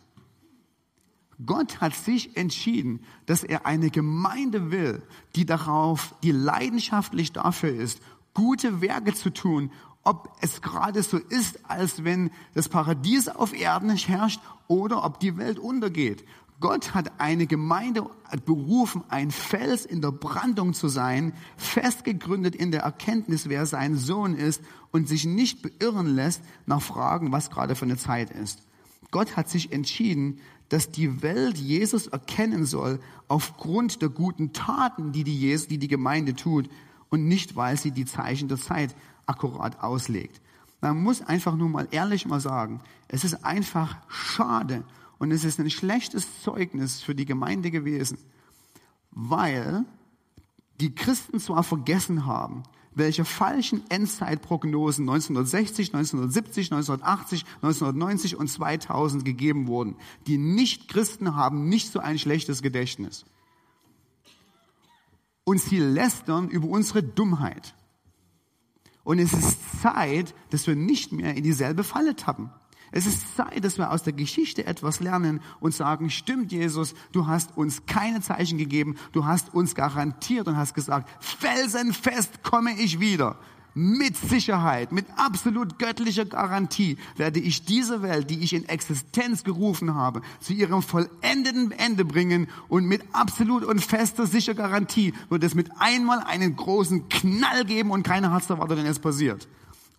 Gott 1.44 1.80
hat 1.80 1.94
sich 1.94 2.36
entschieden, 2.36 3.00
dass 3.26 3.42
er 3.42 3.64
eine 3.64 3.90
Gemeinde 3.90 4.70
will, 4.70 5.02
die 5.36 5.46
darauf, 5.46 6.14
die 6.22 6.32
leidenschaftlich 6.32 7.32
dafür 7.32 7.74
ist, 7.74 8.00
gute 8.34 8.80
Werke 8.80 9.14
zu 9.14 9.30
tun, 9.30 9.70
ob 10.02 10.36
es 10.40 10.62
gerade 10.62 11.02
so 11.02 11.18
ist, 11.18 11.60
als 11.68 12.04
wenn 12.04 12.30
das 12.54 12.68
Paradies 12.68 13.28
auf 13.28 13.52
Erden 13.52 13.94
herrscht 13.96 14.40
oder 14.66 15.04
ob 15.04 15.20
die 15.20 15.36
Welt 15.36 15.58
untergeht. 15.58 16.24
Gott 16.60 16.94
hat 16.94 17.18
eine 17.18 17.46
Gemeinde 17.46 18.04
berufen, 18.44 19.02
ein 19.08 19.30
Fels 19.30 19.86
in 19.86 20.02
der 20.02 20.12
Brandung 20.12 20.74
zu 20.74 20.88
sein, 20.88 21.32
festgegründet 21.56 22.54
in 22.54 22.70
der 22.70 22.82
Erkenntnis, 22.82 23.48
wer 23.48 23.64
sein 23.64 23.96
Sohn 23.96 24.34
ist 24.34 24.62
und 24.92 25.08
sich 25.08 25.24
nicht 25.24 25.62
beirren 25.62 26.06
lässt 26.06 26.42
nach 26.66 26.82
Fragen, 26.82 27.32
was 27.32 27.50
gerade 27.50 27.74
für 27.74 27.86
eine 27.86 27.96
Zeit 27.96 28.30
ist. 28.30 28.62
Gott 29.10 29.36
hat 29.36 29.48
sich 29.48 29.72
entschieden, 29.72 30.40
dass 30.68 30.90
die 30.90 31.22
Welt 31.22 31.56
Jesus 31.56 32.06
erkennen 32.06 32.66
soll 32.66 33.00
aufgrund 33.26 34.02
der 34.02 34.10
guten 34.10 34.52
Taten, 34.52 35.12
die 35.12 35.24
die, 35.24 35.36
Jesus, 35.36 35.66
die 35.66 35.78
die 35.78 35.88
Gemeinde 35.88 36.34
tut 36.34 36.68
und 37.08 37.26
nicht, 37.26 37.56
weil 37.56 37.76
sie 37.76 37.90
die 37.90 38.04
Zeichen 38.04 38.48
der 38.48 38.58
Zeit 38.58 38.94
akkurat 39.26 39.82
auslegt. 39.82 40.40
Man 40.82 41.02
muss 41.02 41.22
einfach 41.22 41.56
nur 41.56 41.68
mal 41.68 41.88
ehrlich 41.90 42.26
mal 42.26 42.40
sagen, 42.40 42.80
es 43.08 43.24
ist 43.24 43.44
einfach 43.44 43.96
schade 44.08 44.84
und 45.20 45.32
es 45.32 45.44
ist 45.44 45.60
ein 45.60 45.68
schlechtes 45.68 46.42
Zeugnis 46.42 47.02
für 47.02 47.14
die 47.14 47.26
Gemeinde 47.26 47.70
gewesen, 47.70 48.16
weil 49.10 49.84
die 50.80 50.94
Christen 50.94 51.38
zwar 51.38 51.62
vergessen 51.62 52.24
haben, 52.24 52.62
welche 52.94 53.26
falschen 53.26 53.82
Endzeitprognosen 53.90 55.02
1960, 55.06 55.88
1970, 55.94 56.72
1980, 56.72 57.44
1990 57.56 58.36
und 58.36 58.48
2000 58.48 59.22
gegeben 59.22 59.66
wurden. 59.66 59.96
Die 60.26 60.38
Nicht-Christen 60.38 61.36
haben 61.36 61.68
nicht 61.68 61.92
so 61.92 61.98
ein 62.00 62.18
schlechtes 62.18 62.62
Gedächtnis. 62.62 63.26
Und 65.44 65.60
sie 65.60 65.80
lästern 65.80 66.48
über 66.48 66.68
unsere 66.68 67.02
Dummheit. 67.02 67.74
Und 69.04 69.18
es 69.18 69.34
ist 69.34 69.82
Zeit, 69.82 70.34
dass 70.48 70.66
wir 70.66 70.76
nicht 70.76 71.12
mehr 71.12 71.34
in 71.34 71.42
dieselbe 71.42 71.84
Falle 71.84 72.16
tappen. 72.16 72.50
Es 72.92 73.06
ist 73.06 73.36
Zeit, 73.36 73.64
dass 73.64 73.78
wir 73.78 73.90
aus 73.92 74.02
der 74.02 74.12
Geschichte 74.12 74.66
etwas 74.66 75.00
lernen 75.00 75.40
und 75.60 75.74
sagen, 75.74 76.10
stimmt 76.10 76.50
Jesus, 76.50 76.94
du 77.12 77.26
hast 77.26 77.56
uns 77.56 77.86
keine 77.86 78.20
Zeichen 78.20 78.58
gegeben, 78.58 78.96
du 79.12 79.24
hast 79.24 79.54
uns 79.54 79.74
garantiert 79.74 80.48
und 80.48 80.56
hast 80.56 80.74
gesagt, 80.74 81.08
felsenfest 81.20 82.42
komme 82.42 82.72
ich 82.72 82.98
wieder. 82.98 83.38
Mit 83.72 84.16
Sicherheit, 84.16 84.90
mit 84.90 85.06
absolut 85.16 85.78
göttlicher 85.78 86.24
Garantie 86.24 86.96
werde 87.16 87.38
ich 87.38 87.64
diese 87.64 88.02
Welt, 88.02 88.28
die 88.28 88.42
ich 88.42 88.52
in 88.52 88.68
Existenz 88.68 89.44
gerufen 89.44 89.94
habe, 89.94 90.22
zu 90.40 90.52
ihrem 90.52 90.82
vollendeten 90.82 91.70
Ende 91.70 92.04
bringen 92.04 92.48
und 92.68 92.86
mit 92.86 93.02
absolut 93.12 93.62
und 93.62 93.80
fester 93.80 94.26
sicher 94.26 94.54
Garantie 94.54 95.14
wird 95.28 95.44
es 95.44 95.54
mit 95.54 95.70
einmal 95.78 96.18
einen 96.18 96.56
großen 96.56 97.08
Knall 97.08 97.64
geben 97.64 97.92
und 97.92 98.02
keiner 98.02 98.32
hat 98.32 98.42
es 98.42 98.50
erwartet, 98.50 98.78
wenn 98.78 98.86
es 98.86 98.98
passiert. 98.98 99.46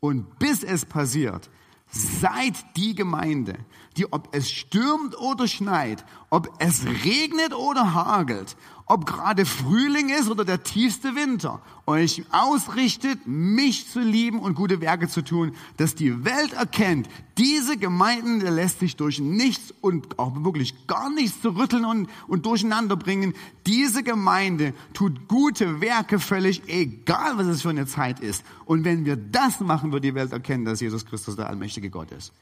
Und 0.02 0.38
bis 0.38 0.64
es 0.64 0.84
passiert, 0.84 1.50
Seid 1.92 2.56
die 2.78 2.96
Gemeinde, 2.96 3.56
die 3.98 4.12
ob 4.12 4.34
es 4.34 4.50
stürmt 4.50 5.18
oder 5.18 5.48
schneit, 5.48 6.06
ob 6.30 6.50
es 6.60 6.86
regnet 6.86 7.54
oder 7.54 7.94
hagelt, 7.94 8.56
ob 8.92 9.06
gerade 9.06 9.46
Frühling 9.46 10.10
ist 10.10 10.30
oder 10.30 10.44
der 10.44 10.64
tiefste 10.64 11.16
Winter, 11.16 11.62
euch 11.86 12.26
ausrichtet, 12.32 13.26
mich 13.26 13.90
zu 13.90 14.02
lieben 14.02 14.38
und 14.40 14.54
gute 14.54 14.82
Werke 14.82 15.08
zu 15.08 15.22
tun, 15.22 15.54
dass 15.78 15.96
die 15.96 16.26
Welt 16.26 16.52
erkennt, 16.52 17.08
diese 17.38 17.78
Gemeinden 17.78 18.42
lässt 18.42 18.82
sich 18.82 18.98
durch 18.98 19.22
nichts 19.22 19.74
und 19.80 20.20
auch 20.20 20.44
wirklich 20.44 20.88
gar 20.88 21.10
nichts 21.10 21.42
zu 21.42 21.52
rütteln 21.52 21.86
und, 21.86 22.10
und 22.28 22.46
durcheinander 22.46 22.98
bringen. 22.98 23.34
Diese 23.66 24.04
Gemeinde 24.04 24.74
tut 24.94 25.30
gute 25.30 25.80
Werke 25.80 26.20
völlig 26.20 26.64
egal, 26.68 27.38
was 27.38 27.48
es 27.48 27.62
für 27.62 27.70
eine 27.70 27.86
Zeit 27.88 28.20
ist. 28.20 28.44
Und 28.66 28.84
wenn 28.84 29.06
wir 29.06 29.16
das 29.16 29.62
machen, 29.62 29.94
wird 29.94 30.04
die 30.04 30.16
Welt 30.16 30.34
erkennen, 30.34 30.66
dass 30.66 30.82
Jesus 30.82 31.06
Christus 31.06 31.38
der 31.38 31.48
allmächtige 31.48 31.90
Gott 31.90 32.12
ist. 32.12 32.34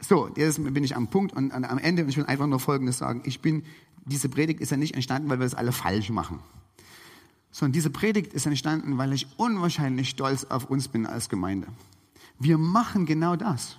So, 0.00 0.28
jetzt 0.34 0.60
bin 0.74 0.82
ich 0.82 0.96
am 0.96 1.06
Punkt 1.06 1.32
und 1.32 1.52
am 1.52 1.78
Ende 1.78 2.02
und 2.02 2.08
ich 2.08 2.16
will 2.16 2.26
einfach 2.26 2.48
nur 2.48 2.58
Folgendes 2.58 2.98
sagen. 2.98 3.22
Ich 3.24 3.40
bin 3.40 3.62
diese 4.04 4.28
Predigt 4.28 4.60
ist 4.60 4.70
ja 4.70 4.76
nicht 4.76 4.94
entstanden, 4.94 5.28
weil 5.28 5.38
wir 5.38 5.46
es 5.46 5.54
alle 5.54 5.72
falsch 5.72 6.10
machen. 6.10 6.40
Sondern 7.50 7.72
diese 7.72 7.90
Predigt 7.90 8.32
ist 8.32 8.46
entstanden, 8.46 8.98
weil 8.98 9.12
ich 9.12 9.26
unwahrscheinlich 9.36 10.08
stolz 10.08 10.44
auf 10.44 10.64
uns 10.64 10.88
bin 10.88 11.06
als 11.06 11.28
Gemeinde. 11.28 11.68
Wir 12.38 12.58
machen 12.58 13.06
genau 13.06 13.36
das. 13.36 13.76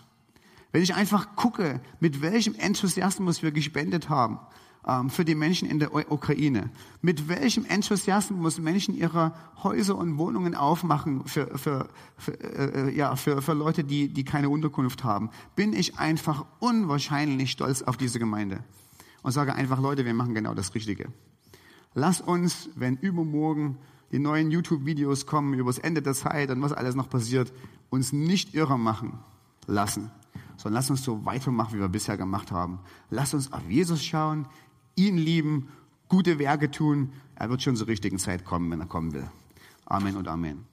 Wenn 0.72 0.84
ich 0.84 0.96
einfach 0.96 1.36
gucke, 1.36 1.82
mit 2.00 2.22
welchem 2.22 2.56
Enthusiasmus 2.56 3.44
wir 3.44 3.52
gespendet 3.52 4.10
haben 4.10 4.40
ähm, 4.88 5.10
für 5.10 5.26
die 5.26 5.36
Menschen 5.36 5.70
in 5.70 5.80
der 5.80 5.94
Ukraine, 6.12 6.70
mit 7.02 7.28
welchem 7.28 7.66
Enthusiasmus 7.66 8.60
Menschen 8.60 8.96
ihre 8.96 9.34
Häuser 9.62 9.98
und 9.98 10.18
Wohnungen 10.18 10.56
aufmachen 10.56 11.26
für, 11.26 11.58
für, 11.58 11.90
für, 12.18 12.40
äh, 12.40 12.90
äh, 12.90 12.96
ja, 12.96 13.16
für, 13.16 13.42
für 13.42 13.54
Leute, 13.54 13.84
die, 13.84 14.08
die 14.08 14.24
keine 14.24 14.50
Unterkunft 14.50 15.04
haben, 15.04 15.30
bin 15.56 15.74
ich 15.74 16.00
einfach 16.00 16.46
unwahrscheinlich 16.60 17.52
stolz 17.52 17.82
auf 17.82 17.98
diese 17.98 18.20
Gemeinde 18.20 18.64
und 19.24 19.32
sage 19.32 19.56
einfach, 19.56 19.80
Leute, 19.80 20.06
wir 20.06 20.14
machen 20.14 20.36
genau 20.36 20.54
das 20.54 20.76
Richtige. 20.76 21.12
Lass 21.96 22.22
uns, 22.22 22.70
wenn 22.76 22.98
übermorgen 22.98 23.78
die 24.12 24.20
neuen 24.20 24.52
YouTube-Videos 24.52 25.26
kommen 25.26 25.56
über 25.56 25.72
das 25.72 25.80
Ende 25.80 26.02
der 26.02 26.14
Zeit 26.14 26.52
und 26.52 26.62
was 26.62 26.74
alles 26.74 26.94
noch 26.94 27.10
passiert, 27.10 27.52
uns 27.90 28.14
nicht 28.14 28.54
irre 28.54 28.78
machen 28.78 29.20
lassen, 29.66 30.12
sondern 30.58 30.76
lass 30.76 30.90
uns 30.90 31.04
so 31.04 31.26
weitermachen, 31.26 31.76
wie 31.76 31.80
wir 31.80 31.90
bisher 31.90 32.18
gemacht 32.18 32.52
haben. 32.52 32.80
Lass 33.10 33.34
uns 33.34 33.52
auf 33.52 33.68
Jesus 33.70 34.04
schauen, 34.04 34.48
ihn 34.96 35.18
lieben, 35.18 35.70
gute 36.10 36.38
Werke 36.38 36.70
tun. 36.70 37.12
Er 37.36 37.50
wird 37.50 37.64
schon 37.64 37.76
zur 37.76 37.88
richtigen 37.88 38.20
Zeit 38.20 38.46
kommen, 38.46 38.70
wenn 38.70 38.80
er 38.80 38.86
kommen 38.86 39.14
will. 39.14 39.28
Amen 39.86 40.16
und 40.16 40.28
Amen. 40.28 40.73